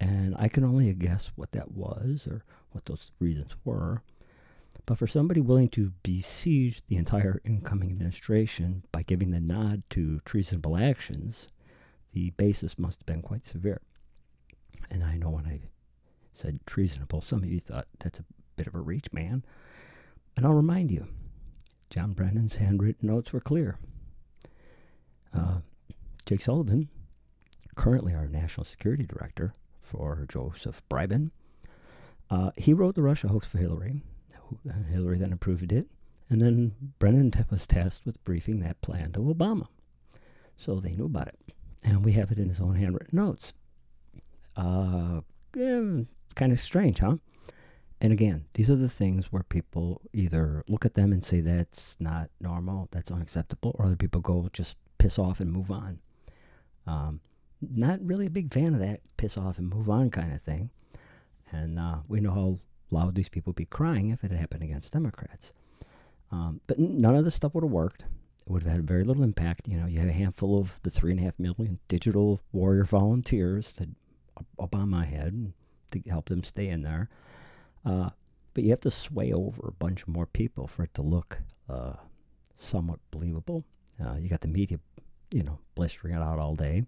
And 0.00 0.34
I 0.38 0.48
can 0.48 0.64
only 0.64 0.92
guess 0.94 1.30
what 1.36 1.52
that 1.52 1.72
was 1.72 2.26
or 2.26 2.44
what 2.72 2.86
those 2.86 3.10
reasons 3.20 3.50
were. 3.64 4.02
But 4.86 4.98
for 4.98 5.06
somebody 5.06 5.40
willing 5.40 5.68
to 5.70 5.92
besiege 6.02 6.82
the 6.88 6.96
entire 6.96 7.40
incoming 7.44 7.90
administration 7.90 8.82
by 8.90 9.02
giving 9.02 9.30
the 9.30 9.40
nod 9.40 9.82
to 9.90 10.20
treasonable 10.24 10.76
actions, 10.76 11.48
the 12.12 12.30
basis 12.30 12.78
must 12.78 13.00
have 13.00 13.06
been 13.06 13.22
quite 13.22 13.44
severe. 13.44 13.80
And 14.90 15.04
I 15.04 15.16
know 15.16 15.30
when 15.30 15.46
I 15.46 15.60
said 16.32 16.60
treasonable, 16.66 17.20
some 17.20 17.42
of 17.42 17.50
you 17.50 17.60
thought 17.60 17.86
that's 18.00 18.18
a 18.18 18.24
bit 18.56 18.66
of 18.66 18.74
a 18.74 18.80
reach, 18.80 19.12
man. 19.12 19.44
And 20.36 20.44
I'll 20.44 20.52
remind 20.52 20.90
you, 20.90 21.06
John 21.90 22.12
Brennan's 22.12 22.56
handwritten 22.56 23.08
notes 23.08 23.32
were 23.32 23.40
clear. 23.40 23.76
Uh, 25.34 25.60
Jake 26.32 26.40
Sullivan, 26.40 26.88
currently 27.76 28.14
our 28.14 28.26
national 28.26 28.64
security 28.64 29.04
director, 29.04 29.52
for 29.82 30.24
Joseph 30.30 30.80
Brabin. 30.88 31.30
Uh, 32.30 32.52
he 32.56 32.72
wrote 32.72 32.94
the 32.94 33.02
Russia 33.02 33.28
hoax 33.28 33.46
for 33.46 33.58
Hillary. 33.58 34.00
Hillary 34.90 35.18
then 35.18 35.34
approved 35.34 35.70
it. 35.72 35.88
And 36.30 36.40
then 36.40 36.74
Brennan 36.98 37.32
was 37.50 37.66
tasked 37.66 38.06
with 38.06 38.24
briefing 38.24 38.60
that 38.60 38.80
plan 38.80 39.12
to 39.12 39.18
Obama. 39.18 39.66
So 40.56 40.80
they 40.80 40.94
knew 40.94 41.04
about 41.04 41.28
it. 41.28 41.38
And 41.84 42.02
we 42.02 42.12
have 42.12 42.32
it 42.32 42.38
in 42.38 42.48
his 42.48 42.60
own 42.60 42.76
handwritten 42.76 43.18
notes. 43.18 43.52
Uh, 44.56 45.20
yeah, 45.54 46.00
it's 46.24 46.32
kind 46.34 46.50
of 46.50 46.60
strange, 46.60 47.00
huh? 47.00 47.16
And 48.00 48.10
again, 48.10 48.46
these 48.54 48.70
are 48.70 48.76
the 48.76 48.88
things 48.88 49.30
where 49.30 49.42
people 49.42 50.00
either 50.14 50.64
look 50.66 50.86
at 50.86 50.94
them 50.94 51.12
and 51.12 51.22
say 51.22 51.42
that's 51.42 51.98
not 52.00 52.30
normal, 52.40 52.88
that's 52.90 53.10
unacceptable, 53.10 53.76
or 53.78 53.84
other 53.84 53.96
people 53.96 54.22
go 54.22 54.48
just 54.54 54.76
piss 54.96 55.18
off 55.18 55.40
and 55.40 55.52
move 55.52 55.70
on. 55.70 55.98
Um, 56.86 57.20
not 57.60 58.04
really 58.04 58.26
a 58.26 58.30
big 58.30 58.52
fan 58.52 58.74
of 58.74 58.80
that 58.80 59.00
piss 59.16 59.36
off 59.36 59.58
and 59.58 59.68
move 59.68 59.88
on 59.88 60.10
kind 60.10 60.32
of 60.32 60.42
thing. 60.42 60.70
And 61.52 61.78
uh, 61.78 61.98
we 62.08 62.20
know 62.20 62.32
how 62.32 62.58
loud 62.90 63.14
these 63.14 63.28
people 63.28 63.50
would 63.50 63.56
be 63.56 63.66
crying 63.66 64.10
if 64.10 64.24
it 64.24 64.30
had 64.30 64.40
happened 64.40 64.62
against 64.62 64.92
Democrats. 64.92 65.52
Um, 66.30 66.60
but 66.66 66.78
none 66.78 67.14
of 67.14 67.24
this 67.24 67.34
stuff 67.34 67.54
would 67.54 67.64
have 67.64 67.70
worked. 67.70 68.02
It 68.02 68.50
would 68.50 68.62
have 68.64 68.72
had 68.72 68.88
very 68.88 69.04
little 69.04 69.22
impact. 69.22 69.68
You 69.68 69.78
know, 69.78 69.86
you 69.86 70.00
have 70.00 70.08
a 70.08 70.12
handful 70.12 70.58
of 70.58 70.80
the 70.82 70.90
three 70.90 71.12
and 71.12 71.20
a 71.20 71.24
half 71.24 71.38
million 71.38 71.78
digital 71.88 72.40
warrior 72.52 72.84
volunteers 72.84 73.74
that 73.74 73.88
Obama 74.58 75.04
had 75.04 75.52
to 75.92 76.00
help 76.08 76.28
them 76.28 76.42
stay 76.42 76.68
in 76.68 76.82
there. 76.82 77.08
Uh, 77.84 78.10
but 78.54 78.64
you 78.64 78.70
have 78.70 78.80
to 78.80 78.90
sway 78.90 79.32
over 79.32 79.68
a 79.68 79.72
bunch 79.72 80.06
more 80.06 80.26
people 80.26 80.66
for 80.66 80.82
it 80.82 80.94
to 80.94 81.02
look 81.02 81.38
uh, 81.68 81.94
somewhat 82.56 82.98
believable. 83.10 83.64
Uh, 84.02 84.16
you 84.18 84.28
got 84.28 84.40
the 84.40 84.48
media, 84.48 84.78
you 85.32 85.42
know, 85.42 85.58
blistering 85.74 86.14
it 86.14 86.22
out 86.22 86.38
all 86.38 86.54
day. 86.54 86.84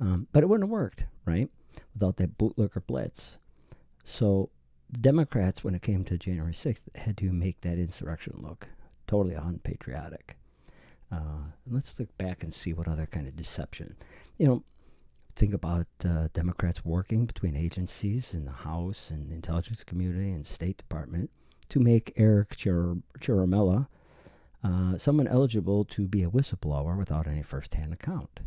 Um, 0.00 0.26
but 0.32 0.42
it 0.42 0.46
wouldn't 0.46 0.68
have 0.68 0.72
worked, 0.72 1.04
right? 1.26 1.50
Without 1.94 2.16
that 2.16 2.38
bootlicker 2.38 2.84
blitz. 2.86 3.38
So 4.04 4.50
Democrats, 5.00 5.62
when 5.62 5.74
it 5.74 5.82
came 5.82 6.04
to 6.04 6.18
January 6.18 6.52
6th, 6.52 6.82
had 6.96 7.16
to 7.18 7.32
make 7.32 7.60
that 7.60 7.78
insurrection 7.78 8.34
look 8.38 8.68
totally 9.06 9.34
unpatriotic. 9.34 10.36
Uh, 11.12 11.42
let's 11.66 11.98
look 11.98 12.16
back 12.16 12.42
and 12.42 12.54
see 12.54 12.72
what 12.72 12.88
other 12.88 13.06
kind 13.06 13.26
of 13.26 13.36
deception. 13.36 13.96
You 14.38 14.46
know, 14.46 14.64
think 15.36 15.52
about 15.52 15.86
uh, 16.04 16.28
Democrats 16.32 16.84
working 16.84 17.26
between 17.26 17.56
agencies 17.56 18.32
in 18.32 18.44
the 18.44 18.52
House 18.52 19.10
and 19.10 19.32
intelligence 19.32 19.84
community 19.84 20.30
and 20.30 20.46
State 20.46 20.76
Department 20.78 21.30
to 21.68 21.80
make 21.80 22.12
Eric 22.16 22.50
Chir- 22.50 23.02
Ciaramella 23.18 23.88
uh, 24.62 24.98
someone 24.98 25.26
eligible 25.26 25.84
to 25.86 26.06
be 26.06 26.22
a 26.22 26.30
whistleblower 26.30 26.96
without 26.96 27.26
any 27.26 27.42
first-hand 27.42 27.92
account. 27.92 28.40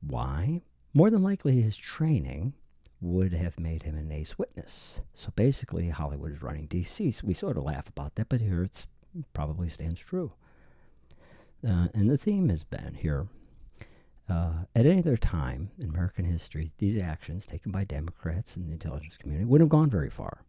Why? 0.00 0.62
More 0.94 1.10
than 1.10 1.22
likely, 1.22 1.60
his 1.60 1.76
training 1.76 2.54
would 3.00 3.32
have 3.32 3.58
made 3.58 3.82
him 3.82 3.96
an 3.96 4.12
ace 4.12 4.38
witness. 4.38 5.00
So 5.14 5.30
basically, 5.34 5.90
Hollywood 5.90 6.32
is 6.32 6.42
running 6.42 6.68
DC. 6.68 7.12
So 7.14 7.26
we 7.26 7.34
sort 7.34 7.56
of 7.56 7.64
laugh 7.64 7.88
about 7.88 8.14
that, 8.14 8.28
but 8.28 8.40
here 8.40 8.62
it 8.62 8.86
probably 9.32 9.68
stands 9.68 10.00
true. 10.00 10.32
Uh, 11.66 11.88
and 11.94 12.08
the 12.08 12.16
theme 12.16 12.48
has 12.48 12.64
been 12.64 12.94
here 12.94 13.26
uh, 14.28 14.64
at 14.74 14.86
any 14.86 15.00
other 15.00 15.16
time 15.16 15.70
in 15.80 15.90
American 15.90 16.24
history, 16.24 16.72
these 16.78 17.00
actions 17.00 17.46
taken 17.46 17.72
by 17.72 17.84
Democrats 17.84 18.56
and 18.56 18.68
the 18.68 18.72
intelligence 18.72 19.16
community 19.18 19.44
wouldn't 19.44 19.66
have 19.66 19.78
gone 19.80 19.90
very 19.90 20.10
far. 20.10 20.44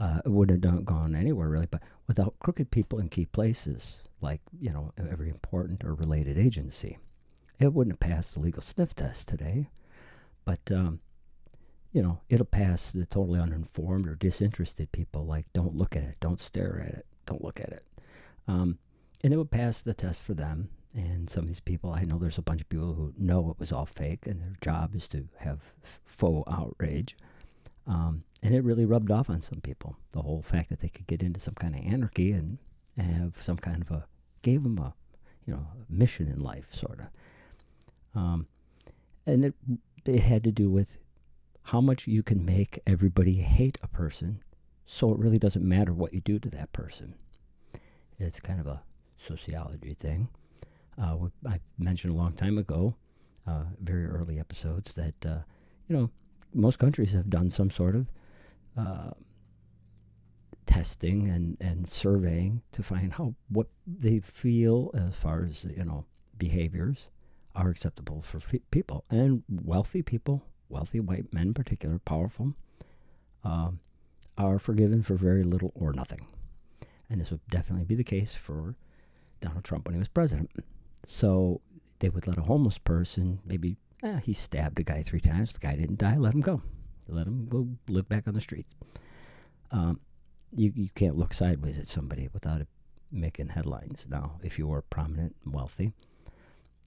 Uh, 0.00 0.20
it 0.24 0.28
wouldn't 0.28 0.64
have 0.64 0.84
gone 0.84 1.14
anywhere 1.14 1.48
really, 1.48 1.68
but 1.70 1.82
without 2.06 2.38
crooked 2.40 2.70
people 2.70 2.98
in 2.98 3.08
key 3.08 3.26
places, 3.26 3.98
like 4.20 4.40
you 4.60 4.70
know 4.70 4.92
every 4.98 5.28
important 5.28 5.84
or 5.84 5.94
related 5.94 6.38
agency. 6.38 6.98
It 7.60 7.72
wouldn't 7.72 8.00
pass 8.00 8.32
the 8.32 8.40
legal 8.40 8.62
sniff 8.62 8.94
test 8.94 9.28
today, 9.28 9.70
but 10.44 10.60
um, 10.72 11.00
you 11.92 12.02
know 12.02 12.20
it'll 12.28 12.46
pass 12.46 12.90
the 12.90 13.06
totally 13.06 13.38
uninformed 13.38 14.08
or 14.08 14.16
disinterested 14.16 14.90
people. 14.90 15.24
Like, 15.24 15.46
don't 15.52 15.76
look 15.76 15.94
at 15.94 16.02
it, 16.02 16.16
don't 16.20 16.40
stare 16.40 16.82
at 16.84 16.94
it, 16.94 17.06
don't 17.26 17.44
look 17.44 17.60
at 17.60 17.68
it, 17.68 17.84
um, 18.48 18.78
and 19.22 19.32
it 19.32 19.36
would 19.36 19.50
pass 19.50 19.82
the 19.82 19.94
test 19.94 20.22
for 20.22 20.34
them. 20.34 20.68
And 20.94 21.28
some 21.28 21.42
of 21.42 21.48
these 21.48 21.60
people, 21.60 21.90
I 21.90 22.04
know 22.04 22.18
there's 22.18 22.38
a 22.38 22.42
bunch 22.42 22.60
of 22.60 22.68
people 22.68 22.94
who 22.94 23.12
know 23.18 23.50
it 23.50 23.58
was 23.58 23.72
all 23.72 23.86
fake, 23.86 24.26
and 24.26 24.40
their 24.40 24.56
job 24.60 24.94
is 24.94 25.08
to 25.08 25.28
have 25.38 25.60
faux 26.04 26.48
outrage. 26.50 27.16
Um, 27.86 28.22
and 28.44 28.54
it 28.54 28.62
really 28.62 28.84
rubbed 28.84 29.10
off 29.10 29.30
on 29.30 29.40
some 29.40 29.62
people. 29.62 29.96
The 30.12 30.20
whole 30.20 30.42
fact 30.42 30.68
that 30.68 30.80
they 30.80 30.90
could 30.90 31.06
get 31.06 31.22
into 31.22 31.40
some 31.40 31.54
kind 31.54 31.74
of 31.74 31.80
anarchy 31.80 32.30
and, 32.30 32.58
have 32.96 33.42
some 33.42 33.56
kind 33.56 33.82
of 33.82 33.90
a 33.90 34.06
gave 34.42 34.62
them 34.62 34.78
a 34.78 34.94
you 35.44 35.52
know 35.52 35.58
a 35.58 35.92
mission 35.92 36.28
in 36.28 36.38
life, 36.38 36.72
sort 36.72 37.00
of. 37.00 37.06
Um, 38.14 38.46
and 39.26 39.46
it 39.46 39.54
it 40.04 40.20
had 40.20 40.44
to 40.44 40.52
do 40.52 40.70
with 40.70 40.98
how 41.62 41.80
much 41.80 42.06
you 42.06 42.22
can 42.22 42.44
make 42.44 42.78
everybody 42.86 43.34
hate 43.34 43.78
a 43.82 43.88
person, 43.88 44.44
so 44.86 45.12
it 45.12 45.18
really 45.18 45.40
doesn't 45.40 45.66
matter 45.66 45.92
what 45.92 46.14
you 46.14 46.20
do 46.20 46.38
to 46.38 46.48
that 46.50 46.72
person. 46.72 47.16
It's 48.20 48.38
kind 48.38 48.60
of 48.60 48.68
a 48.68 48.82
sociology 49.18 49.94
thing. 49.94 50.28
Uh, 50.96 51.16
I 51.48 51.58
mentioned 51.78 52.12
a 52.12 52.16
long 52.16 52.34
time 52.34 52.58
ago, 52.58 52.94
uh, 53.44 53.64
very 53.80 54.06
early 54.06 54.38
episodes, 54.38 54.94
that 54.94 55.26
uh, 55.26 55.38
you 55.88 55.96
know 55.96 56.10
most 56.52 56.78
countries 56.78 57.10
have 57.10 57.28
done 57.28 57.50
some 57.50 57.70
sort 57.70 57.96
of 57.96 58.08
uh, 58.76 59.10
testing 60.66 61.28
and, 61.28 61.56
and 61.60 61.88
surveying 61.88 62.62
to 62.72 62.82
find 62.82 63.12
how 63.12 63.34
what 63.48 63.66
they 63.86 64.18
feel 64.20 64.90
as 64.94 65.14
far 65.14 65.44
as 65.44 65.64
you 65.64 65.84
know 65.84 66.04
behaviors 66.38 67.08
are 67.54 67.68
acceptable 67.70 68.22
for 68.22 68.40
people 68.70 69.04
and 69.10 69.44
wealthy 69.48 70.02
people, 70.02 70.42
wealthy 70.68 70.98
white 70.98 71.32
men 71.32 71.48
in 71.48 71.54
particular, 71.54 72.00
powerful, 72.00 72.54
um, 73.44 73.78
are 74.36 74.58
forgiven 74.58 75.02
for 75.02 75.14
very 75.14 75.44
little 75.44 75.70
or 75.76 75.92
nothing, 75.92 76.26
and 77.08 77.20
this 77.20 77.30
would 77.30 77.46
definitely 77.48 77.84
be 77.84 77.94
the 77.94 78.02
case 78.02 78.34
for 78.34 78.74
Donald 79.40 79.62
Trump 79.62 79.86
when 79.86 79.94
he 79.94 79.98
was 79.98 80.08
president. 80.08 80.50
So 81.06 81.60
they 82.00 82.08
would 82.08 82.26
let 82.26 82.38
a 82.38 82.42
homeless 82.42 82.78
person, 82.78 83.38
maybe 83.44 83.76
eh, 84.02 84.18
he 84.24 84.32
stabbed 84.32 84.80
a 84.80 84.82
guy 84.82 85.02
three 85.02 85.20
times, 85.20 85.52
the 85.52 85.60
guy 85.60 85.76
didn't 85.76 85.98
die, 85.98 86.16
let 86.16 86.34
him 86.34 86.40
go. 86.40 86.62
Let 87.08 87.24
them 87.26 87.46
go 87.48 87.68
live 87.88 88.08
back 88.08 88.26
on 88.26 88.34
the 88.34 88.40
streets. 88.40 88.74
Um, 89.70 90.00
you, 90.56 90.72
you 90.74 90.88
can't 90.94 91.16
look 91.16 91.34
sideways 91.34 91.78
at 91.78 91.88
somebody 91.88 92.28
without 92.32 92.60
it 92.60 92.68
making 93.10 93.48
headlines 93.48 94.06
now 94.10 94.38
if 94.42 94.58
you 94.58 94.72
are 94.72 94.82
prominent 94.82 95.34
and 95.44 95.54
wealthy. 95.54 95.92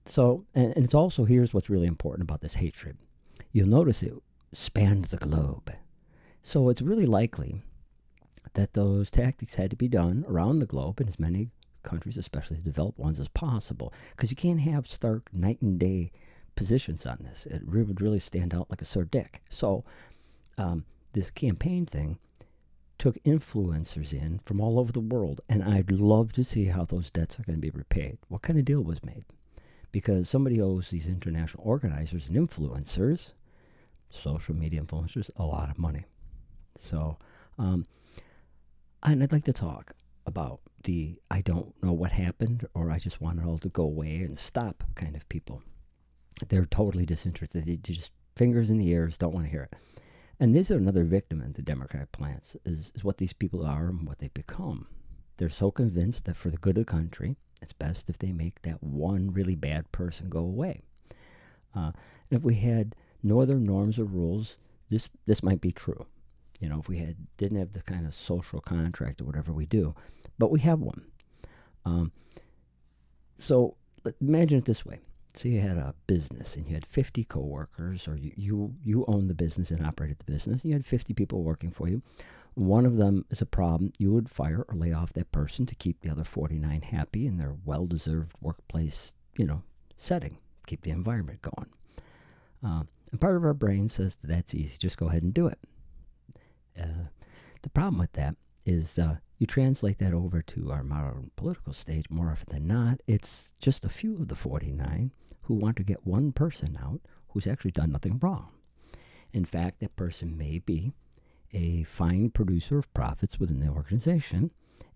So, 0.04 0.44
and, 0.54 0.74
and 0.74 0.84
it's 0.84 0.94
also 0.94 1.24
here's 1.24 1.52
what's 1.52 1.70
really 1.70 1.86
important 1.86 2.22
about 2.22 2.40
this 2.40 2.54
hatred. 2.54 2.96
You'll 3.52 3.68
notice 3.68 4.02
it 4.02 4.12
spanned 4.52 5.06
the 5.06 5.16
globe. 5.16 5.70
So 6.42 6.68
it's 6.68 6.82
really 6.82 7.06
likely 7.06 7.62
that 8.54 8.72
those 8.72 9.10
tactics 9.10 9.54
had 9.54 9.70
to 9.70 9.76
be 9.76 9.88
done 9.88 10.24
around 10.28 10.58
the 10.58 10.66
globe 10.66 11.00
in 11.00 11.08
as 11.08 11.18
many 11.18 11.50
countries, 11.82 12.16
especially 12.16 12.58
developed 12.58 12.98
ones, 12.98 13.20
as 13.20 13.28
possible. 13.28 13.92
Because 14.16 14.30
you 14.30 14.36
can't 14.36 14.60
have 14.60 14.86
stark 14.86 15.32
night 15.32 15.60
and 15.60 15.78
day 15.78 16.10
positions 16.58 17.06
on 17.06 17.18
this. 17.22 17.46
It 17.46 17.62
would 17.68 18.00
really 18.00 18.18
stand 18.18 18.52
out 18.52 18.68
like 18.68 18.82
a 18.82 18.84
sore 18.84 19.04
dick. 19.04 19.40
So, 19.48 19.84
um, 20.58 20.84
this 21.12 21.30
campaign 21.30 21.86
thing 21.86 22.18
took 22.98 23.22
influencers 23.22 24.12
in 24.12 24.40
from 24.40 24.60
all 24.60 24.80
over 24.80 24.90
the 24.90 24.98
world, 24.98 25.40
and 25.48 25.62
I'd 25.62 25.92
love 25.92 26.32
to 26.32 26.42
see 26.42 26.64
how 26.64 26.84
those 26.84 27.12
debts 27.12 27.38
are 27.38 27.44
going 27.44 27.54
to 27.54 27.60
be 27.60 27.70
repaid. 27.70 28.18
What 28.26 28.42
kind 28.42 28.58
of 28.58 28.64
deal 28.64 28.82
was 28.82 29.04
made? 29.04 29.24
Because 29.92 30.28
somebody 30.28 30.60
owes 30.60 30.90
these 30.90 31.06
international 31.06 31.62
organizers 31.64 32.26
and 32.26 32.36
influencers, 32.36 33.34
social 34.10 34.56
media 34.56 34.82
influencers, 34.82 35.30
a 35.36 35.44
lot 35.44 35.70
of 35.70 35.78
money. 35.78 36.06
So, 36.76 37.18
um, 37.56 37.86
and 39.04 39.22
I'd 39.22 39.30
like 39.30 39.44
to 39.44 39.52
talk 39.52 39.92
about 40.26 40.58
the 40.82 41.20
I 41.30 41.40
don't 41.40 41.72
know 41.84 41.92
what 41.92 42.10
happened 42.10 42.66
or 42.74 42.90
I 42.90 42.98
just 42.98 43.20
want 43.20 43.38
it 43.38 43.46
all 43.46 43.58
to 43.58 43.68
go 43.68 43.84
away 43.84 44.16
and 44.16 44.36
stop 44.36 44.82
kind 44.96 45.14
of 45.14 45.28
people. 45.28 45.62
They're 46.48 46.66
totally 46.66 47.06
disinterested. 47.06 47.66
They 47.66 47.76
just 47.76 48.12
fingers 48.36 48.70
in 48.70 48.78
the 48.78 48.88
ears, 48.88 49.18
don't 49.18 49.34
want 49.34 49.46
to 49.46 49.50
hear 49.50 49.64
it. 49.64 49.74
And 50.40 50.54
these 50.54 50.70
are 50.70 50.76
another 50.76 51.04
victim 51.04 51.40
in 51.42 51.52
the 51.52 51.62
Democratic 51.62 52.12
plans, 52.12 52.56
is, 52.64 52.92
is 52.94 53.02
what 53.02 53.18
these 53.18 53.32
people 53.32 53.66
are 53.66 53.88
and 53.88 54.06
what 54.06 54.20
they 54.20 54.28
become. 54.28 54.86
They're 55.36 55.48
so 55.48 55.70
convinced 55.70 56.24
that 56.26 56.36
for 56.36 56.50
the 56.50 56.56
good 56.56 56.78
of 56.78 56.86
the 56.86 56.92
country, 56.92 57.36
it's 57.60 57.72
best 57.72 58.08
if 58.08 58.18
they 58.18 58.32
make 58.32 58.62
that 58.62 58.82
one 58.82 59.32
really 59.32 59.56
bad 59.56 59.90
person 59.90 60.28
go 60.28 60.40
away. 60.40 60.82
Uh, 61.74 61.92
and 62.30 62.38
if 62.38 62.44
we 62.44 62.54
had 62.54 62.94
no 63.22 63.40
other 63.40 63.58
norms 63.58 63.98
or 63.98 64.04
rules, 64.04 64.56
this 64.90 65.08
this 65.26 65.42
might 65.42 65.60
be 65.60 65.72
true. 65.72 66.06
You 66.60 66.68
know, 66.68 66.78
if 66.78 66.88
we 66.88 66.98
had 66.98 67.16
didn't 67.36 67.58
have 67.58 67.72
the 67.72 67.82
kind 67.82 68.06
of 68.06 68.14
social 68.14 68.60
contract 68.60 69.20
or 69.20 69.24
whatever 69.24 69.52
we 69.52 69.66
do, 69.66 69.94
but 70.38 70.50
we 70.50 70.60
have 70.60 70.80
one. 70.80 71.04
Um, 71.84 72.12
so 73.38 73.76
imagine 74.20 74.58
it 74.58 74.64
this 74.64 74.86
way: 74.86 75.00
say 75.38 75.50
you 75.50 75.60
had 75.60 75.76
a 75.76 75.94
business 76.06 76.56
and 76.56 76.66
you 76.66 76.74
had 76.74 76.86
50 76.86 77.24
coworkers, 77.24 78.08
or 78.08 78.16
you 78.16 78.32
you 78.36 78.74
you 78.84 79.04
own 79.06 79.28
the 79.28 79.34
business 79.34 79.70
and 79.70 79.84
operated 79.84 80.18
the 80.18 80.30
business, 80.32 80.62
and 80.62 80.70
you 80.70 80.74
had 80.74 80.86
50 80.86 81.14
people 81.14 81.42
working 81.42 81.70
for 81.70 81.88
you. 81.88 82.02
One 82.54 82.84
of 82.84 82.96
them 82.96 83.24
is 83.30 83.40
a 83.40 83.46
problem. 83.46 83.92
You 83.98 84.12
would 84.12 84.28
fire 84.28 84.64
or 84.68 84.74
lay 84.74 84.92
off 84.92 85.12
that 85.12 85.30
person 85.30 85.64
to 85.66 85.74
keep 85.76 86.00
the 86.00 86.10
other 86.10 86.24
49 86.24 86.82
happy 86.82 87.26
in 87.26 87.38
their 87.38 87.54
well-deserved 87.64 88.34
workplace, 88.40 89.12
you 89.36 89.46
know, 89.46 89.62
setting. 89.96 90.38
Keep 90.66 90.82
the 90.82 90.90
environment 90.90 91.40
going. 91.40 91.68
Uh, 92.64 92.82
and 93.12 93.20
part 93.20 93.36
of 93.36 93.44
our 93.44 93.54
brain 93.54 93.88
says 93.88 94.16
that 94.16 94.26
that's 94.26 94.54
easy. 94.54 94.76
Just 94.76 94.98
go 94.98 95.08
ahead 95.08 95.22
and 95.22 95.32
do 95.32 95.46
it. 95.46 95.58
Uh, 96.78 97.06
the 97.62 97.68
problem 97.70 97.98
with 97.98 98.12
that 98.12 98.34
is 98.66 98.98
uh, 98.98 99.16
you 99.38 99.46
translate 99.46 99.98
that 99.98 100.12
over 100.12 100.42
to 100.42 100.72
our 100.72 100.82
modern 100.82 101.30
political 101.36 101.72
stage, 101.72 102.10
more 102.10 102.30
often 102.30 102.52
than 102.52 102.66
not, 102.66 103.00
it's 103.06 103.52
just 103.60 103.84
a 103.84 103.88
few 103.88 104.14
of 104.14 104.28
the 104.28 104.34
49 104.34 105.12
who 105.42 105.54
want 105.54 105.76
to 105.76 105.84
get 105.84 106.06
one 106.06 106.32
person 106.32 106.78
out 106.82 107.00
who's 107.28 107.46
actually 107.46 107.70
done 107.70 107.92
nothing 107.92 108.18
wrong. 108.20 108.48
In 109.32 109.44
fact, 109.44 109.80
that 109.80 109.96
person 109.96 110.36
may 110.36 110.58
be 110.58 110.92
a 111.52 111.84
fine 111.84 112.30
producer 112.30 112.78
of 112.78 112.92
profits 112.94 113.38
within 113.38 113.60
the 113.60 113.68
organization 113.68 114.50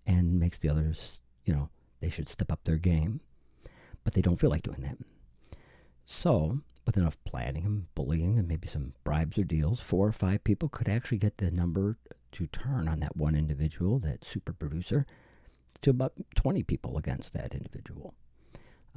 and 0.05 0.39
makes 0.39 0.59
the 0.59 0.69
others, 0.69 1.21
you 1.45 1.53
know, 1.53 1.69
they 2.01 2.09
should 2.09 2.27
step 2.27 2.51
up 2.51 2.63
their 2.63 2.77
game, 2.77 3.21
but 4.03 4.13
they 4.13 4.21
don't 4.21 4.39
feel 4.39 4.49
like 4.49 4.63
doing 4.63 4.81
that. 4.81 4.97
So, 6.05 6.59
with 6.85 6.97
enough 6.97 7.17
planning 7.23 7.65
and 7.65 7.95
bullying 7.95 8.37
and 8.37 8.47
maybe 8.47 8.67
some 8.67 8.93
bribes 9.05 9.37
or 9.37 9.45
deals, 9.45 9.79
four 9.79 10.05
or 10.05 10.11
five 10.11 10.43
people 10.43 10.67
could 10.67 10.89
actually 10.89 11.17
get 11.17 11.37
the 11.37 11.49
number 11.49 11.97
to 12.33 12.47
turn 12.47 12.87
on 12.87 12.99
that 12.99 13.15
one 13.15 13.35
individual, 13.35 13.99
that 13.99 14.25
super 14.25 14.53
producer, 14.53 15.05
to 15.81 15.89
about 15.89 16.13
20 16.35 16.63
people 16.63 16.97
against 16.97 17.33
that 17.33 17.53
individual. 17.53 18.13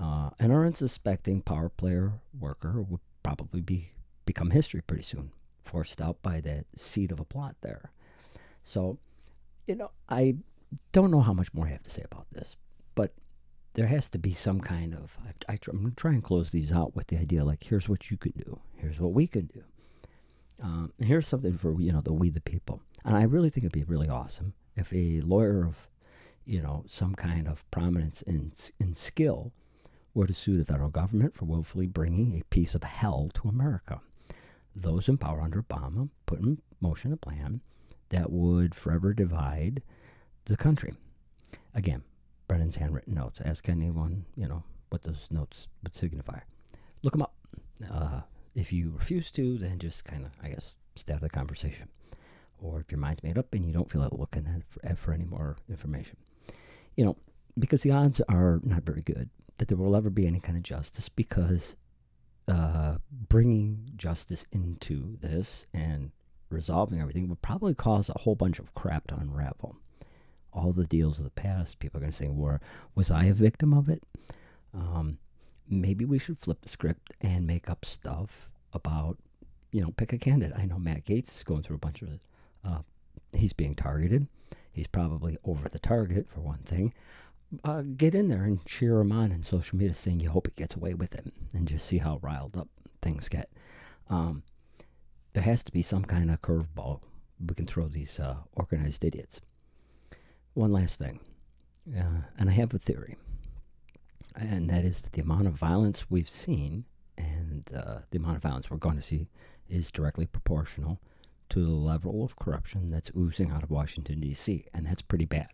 Uh, 0.00 0.30
an 0.38 0.52
unsuspecting 0.52 1.40
power 1.40 1.68
player 1.68 2.12
worker 2.38 2.82
would 2.82 3.00
probably 3.22 3.60
be 3.60 3.92
become 4.26 4.50
history 4.50 4.82
pretty 4.82 5.02
soon, 5.02 5.30
forced 5.64 6.00
out 6.00 6.20
by 6.22 6.40
that 6.40 6.66
seed 6.76 7.12
of 7.12 7.20
a 7.20 7.24
plot 7.24 7.56
there. 7.62 7.92
So, 8.64 8.98
you 9.66 9.76
know, 9.76 9.90
I 10.08 10.36
don't 10.92 11.10
know 11.10 11.20
how 11.20 11.32
much 11.32 11.54
more 11.54 11.66
I 11.66 11.70
have 11.70 11.84
to 11.84 11.90
say 11.90 12.02
about 12.04 12.26
this, 12.32 12.56
but 12.94 13.12
there 13.74 13.86
has 13.86 14.08
to 14.10 14.18
be 14.18 14.32
some 14.32 14.60
kind 14.60 14.94
of. 14.94 15.16
I, 15.24 15.52
I, 15.52 15.58
am 15.72 15.82
going 15.82 15.90
to 15.90 15.96
try 15.96 16.12
and 16.12 16.22
close 16.22 16.50
these 16.50 16.72
out 16.72 16.94
with 16.96 17.06
the 17.06 17.18
idea 17.18 17.44
like, 17.44 17.62
here's 17.62 17.88
what 17.88 18.10
you 18.10 18.16
can 18.16 18.32
do, 18.32 18.58
here's 18.76 18.98
what 18.98 19.12
we 19.12 19.26
can 19.26 19.46
do. 19.46 19.62
Um, 20.62 20.92
here's 20.98 21.26
something 21.26 21.58
for 21.58 21.80
you 21.80 21.92
know 21.92 22.00
the 22.00 22.12
we 22.12 22.30
the 22.30 22.40
people. 22.40 22.80
And 23.04 23.16
I 23.16 23.22
really 23.22 23.50
think 23.50 23.64
it'd 23.64 23.72
be 23.72 23.84
really 23.84 24.08
awesome 24.08 24.54
if 24.76 24.92
a 24.92 25.20
lawyer 25.22 25.64
of, 25.64 25.88
you 26.44 26.60
know, 26.60 26.84
some 26.86 27.14
kind 27.14 27.48
of 27.48 27.68
prominence 27.70 28.22
in, 28.22 28.52
in 28.78 28.94
skill 28.94 29.52
were 30.14 30.26
to 30.26 30.34
sue 30.34 30.58
the 30.58 30.64
federal 30.64 30.90
government 30.90 31.34
for 31.34 31.44
willfully 31.44 31.86
bringing 31.86 32.38
a 32.38 32.44
piece 32.44 32.74
of 32.74 32.82
hell 32.82 33.30
to 33.34 33.48
America. 33.48 34.00
Those 34.74 35.08
in 35.08 35.18
power 35.18 35.40
under 35.40 35.62
Obama 35.62 36.08
put 36.26 36.40
in 36.40 36.60
motion 36.80 37.12
a 37.12 37.16
plan 37.16 37.60
that 38.10 38.30
would 38.30 38.74
forever 38.74 39.12
divide 39.12 39.82
the 40.44 40.56
country. 40.56 40.94
Again, 41.74 42.02
Brennan's 42.48 42.76
handwritten 42.76 43.14
notes. 43.14 43.40
Ask 43.44 43.68
anyone, 43.68 44.26
you 44.36 44.46
know, 44.46 44.62
what 44.90 45.02
those 45.02 45.26
notes 45.30 45.68
would 45.82 45.94
signify. 45.94 46.38
Look 47.02 47.12
them 47.12 47.22
up. 47.22 47.34
Uh, 47.90 48.20
if 48.56 48.72
you 48.72 48.90
refuse 48.90 49.30
to, 49.32 49.58
then 49.58 49.78
just 49.78 50.04
kind 50.04 50.24
of, 50.24 50.32
I 50.42 50.48
guess, 50.48 50.74
stay 50.96 51.12
out 51.12 51.18
of 51.18 51.22
the 51.22 51.28
conversation 51.28 51.88
or 52.58 52.80
if 52.80 52.90
your 52.90 52.98
mind's 52.98 53.22
made 53.22 53.38
up 53.38 53.52
and 53.52 53.64
you 53.64 53.72
don't 53.72 53.90
feel 53.90 54.02
like 54.02 54.12
looking 54.12 54.46
at 54.46 54.62
for, 54.68 54.96
for 54.96 55.12
any 55.12 55.24
more 55.24 55.56
information. 55.68 56.16
You 56.96 57.04
know, 57.04 57.16
because 57.58 57.82
the 57.82 57.90
odds 57.90 58.20
are 58.28 58.60
not 58.64 58.82
very 58.82 59.02
good 59.02 59.30
that 59.58 59.68
there 59.68 59.76
will 59.76 59.96
ever 59.96 60.10
be 60.10 60.26
any 60.26 60.40
kind 60.40 60.56
of 60.56 60.62
justice 60.62 61.08
because 61.08 61.76
uh, 62.48 62.96
bringing 63.28 63.90
justice 63.96 64.44
into 64.52 65.16
this 65.20 65.66
and 65.72 66.10
resolving 66.50 67.00
everything 67.00 67.28
would 67.28 67.42
probably 67.42 67.74
cause 67.74 68.08
a 68.08 68.18
whole 68.18 68.34
bunch 68.34 68.58
of 68.58 68.74
crap 68.74 69.06
to 69.08 69.16
unravel. 69.16 69.76
All 70.52 70.72
the 70.72 70.86
deals 70.86 71.18
of 71.18 71.24
the 71.24 71.30
past, 71.30 71.78
people 71.78 71.98
are 71.98 72.00
going 72.00 72.12
to 72.12 72.16
say, 72.16 72.28
"Were 72.28 72.60
was 72.94 73.10
I 73.10 73.24
a 73.24 73.34
victim 73.34 73.74
of 73.74 73.90
it?" 73.90 74.02
Um, 74.72 75.18
maybe 75.68 76.04
we 76.04 76.18
should 76.18 76.38
flip 76.38 76.62
the 76.62 76.68
script 76.68 77.12
and 77.20 77.46
make 77.46 77.68
up 77.70 77.84
stuff 77.84 78.48
about, 78.72 79.18
you 79.72 79.80
know, 79.80 79.92
pick 79.96 80.12
a 80.12 80.18
candidate. 80.18 80.56
I 80.58 80.66
know 80.66 80.78
Matt 80.78 81.04
Gaetz 81.04 81.36
is 81.36 81.42
going 81.44 81.62
through 81.62 81.76
a 81.76 81.80
bunch 81.80 82.02
of 82.02 82.08
uh, 82.64 82.80
he's 83.36 83.52
being 83.52 83.74
targeted. 83.74 84.26
He's 84.72 84.86
probably 84.86 85.38
over 85.44 85.68
the 85.68 85.78
target, 85.78 86.28
for 86.28 86.40
one 86.40 86.58
thing. 86.58 86.92
uh, 87.64 87.82
get 87.96 88.14
in 88.14 88.28
there 88.28 88.44
and 88.44 88.64
cheer 88.66 89.00
him 89.00 89.12
on 89.12 89.32
in 89.32 89.42
social 89.42 89.78
media, 89.78 89.94
saying 89.94 90.20
you 90.20 90.30
hope 90.30 90.48
he 90.48 90.52
gets 90.60 90.74
away 90.74 90.94
with 90.94 91.14
it, 91.14 91.32
and 91.54 91.68
just 91.68 91.86
see 91.86 91.98
how 91.98 92.18
riled 92.22 92.56
up 92.56 92.68
things 93.02 93.28
get. 93.28 93.50
Um, 94.10 94.42
there 95.32 95.42
has 95.42 95.62
to 95.64 95.72
be 95.72 95.82
some 95.82 96.04
kind 96.04 96.30
of 96.30 96.40
curveball 96.42 97.00
we 97.46 97.54
can 97.54 97.66
throw 97.66 97.88
these 97.88 98.18
uh, 98.18 98.36
organized 98.54 99.04
idiots. 99.04 99.40
One 100.54 100.72
last 100.72 100.98
thing, 100.98 101.20
uh, 101.96 102.22
and 102.38 102.48
I 102.48 102.52
have 102.52 102.72
a 102.72 102.78
theory, 102.78 103.16
and 104.36 104.68
that 104.70 104.84
is 104.84 105.02
that 105.02 105.12
the 105.12 105.22
amount 105.22 105.46
of 105.46 105.54
violence 105.54 106.10
we've 106.10 106.28
seen 106.28 106.84
and 107.16 107.64
uh, 107.74 107.98
the 108.10 108.18
amount 108.18 108.36
of 108.36 108.42
violence 108.42 108.70
we're 108.70 108.76
going 108.76 108.96
to 108.96 109.02
see 109.02 109.28
is 109.68 109.90
directly 109.90 110.26
proportional 110.26 111.00
to 111.48 111.64
the 111.64 111.70
level 111.72 112.24
of 112.24 112.36
corruption 112.36 112.90
that's 112.90 113.10
oozing 113.16 113.50
out 113.50 113.62
of 113.62 113.70
Washington, 113.70 114.20
D.C., 114.20 114.64
and 114.74 114.86
that's 114.86 115.02
pretty 115.02 115.24
bad. 115.24 115.48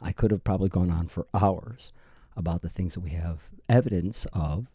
I 0.00 0.12
could 0.12 0.30
have 0.30 0.44
probably 0.44 0.68
gone 0.68 0.90
on 0.90 1.08
for 1.08 1.26
hours 1.34 1.92
about 2.36 2.62
the 2.62 2.68
things 2.68 2.94
that 2.94 3.00
we 3.00 3.10
have 3.10 3.40
evidence 3.68 4.26
of 4.32 4.68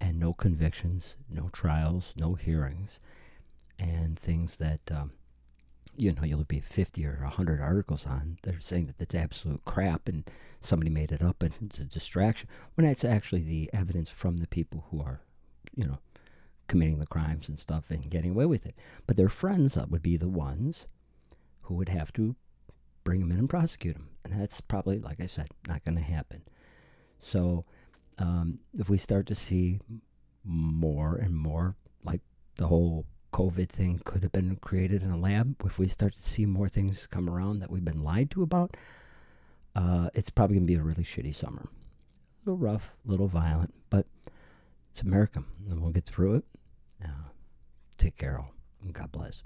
and 0.00 0.18
no 0.18 0.32
convictions, 0.32 1.16
no 1.28 1.48
trials, 1.52 2.12
no 2.16 2.34
hearings, 2.34 3.00
and 3.78 4.18
things 4.18 4.56
that, 4.58 4.80
um, 4.90 5.12
you 5.96 6.12
know, 6.12 6.24
you'll 6.24 6.44
be 6.44 6.60
50 6.60 7.06
or 7.06 7.18
100 7.22 7.60
articles 7.60 8.06
on. 8.06 8.38
They're 8.42 8.60
saying 8.60 8.86
that 8.86 8.98
that's 8.98 9.14
absolute 9.14 9.64
crap 9.64 10.08
and 10.08 10.28
somebody 10.60 10.90
made 10.90 11.12
it 11.12 11.22
up 11.22 11.42
and 11.42 11.52
it's 11.62 11.78
a 11.78 11.84
distraction, 11.84 12.48
when 12.74 12.86
it's 12.86 13.04
actually 13.04 13.42
the 13.42 13.70
evidence 13.72 14.10
from 14.10 14.38
the 14.38 14.46
people 14.46 14.84
who 14.90 15.00
are, 15.00 15.20
you 15.74 15.84
know, 15.84 15.98
committing 16.68 16.98
the 16.98 17.06
crimes 17.06 17.48
and 17.48 17.58
stuff 17.58 17.84
and 17.90 18.10
getting 18.10 18.32
away 18.32 18.46
with 18.46 18.66
it. 18.66 18.74
But 19.06 19.16
their 19.16 19.28
friends 19.28 19.78
would 19.88 20.02
be 20.02 20.16
the 20.16 20.28
ones 20.28 20.86
who 21.62 21.74
would 21.74 21.88
have 21.88 22.12
to 22.14 22.36
bring 23.04 23.20
them 23.20 23.32
in 23.32 23.38
and 23.38 23.48
prosecute 23.48 23.96
them. 23.96 24.08
And 24.24 24.40
that's 24.40 24.60
probably, 24.60 24.98
like 24.98 25.20
I 25.20 25.26
said, 25.26 25.48
not 25.68 25.84
going 25.84 25.96
to 25.96 26.02
happen. 26.02 26.42
So 27.20 27.64
um, 28.18 28.58
if 28.74 28.88
we 28.88 28.98
start 28.98 29.26
to 29.26 29.34
see 29.34 29.80
more 30.44 31.16
and 31.16 31.34
more, 31.34 31.76
like 32.04 32.20
the 32.56 32.66
whole 32.66 33.06
COVID 33.36 33.68
thing 33.68 34.00
could 34.06 34.22
have 34.22 34.32
been 34.32 34.56
created 34.62 35.02
in 35.02 35.10
a 35.10 35.16
lab, 35.16 35.56
if 35.66 35.78
we 35.78 35.88
start 35.88 36.14
to 36.14 36.22
see 36.22 36.46
more 36.46 36.70
things 36.70 37.06
come 37.06 37.28
around 37.28 37.58
that 37.58 37.70
we've 37.70 37.84
been 37.84 38.02
lied 38.02 38.30
to 38.30 38.42
about, 38.42 38.78
uh, 39.74 40.08
it's 40.14 40.30
probably 40.30 40.56
going 40.56 40.66
to 40.66 40.72
be 40.72 40.78
a 40.78 40.82
really 40.82 41.02
shitty 41.02 41.34
summer. 41.34 41.60
A 41.60 42.48
little 42.50 42.56
rough, 42.56 42.94
a 43.06 43.10
little 43.10 43.28
violent, 43.28 43.74
but 43.90 44.06
it's 44.90 45.02
America, 45.02 45.44
and 45.68 45.82
we'll 45.82 45.92
get 45.92 46.06
through 46.06 46.36
it. 46.36 46.44
Uh, 47.04 47.28
take 47.98 48.16
care, 48.16 48.38
all, 48.38 48.54
and 48.82 48.94
God 48.94 49.12
bless. 49.12 49.42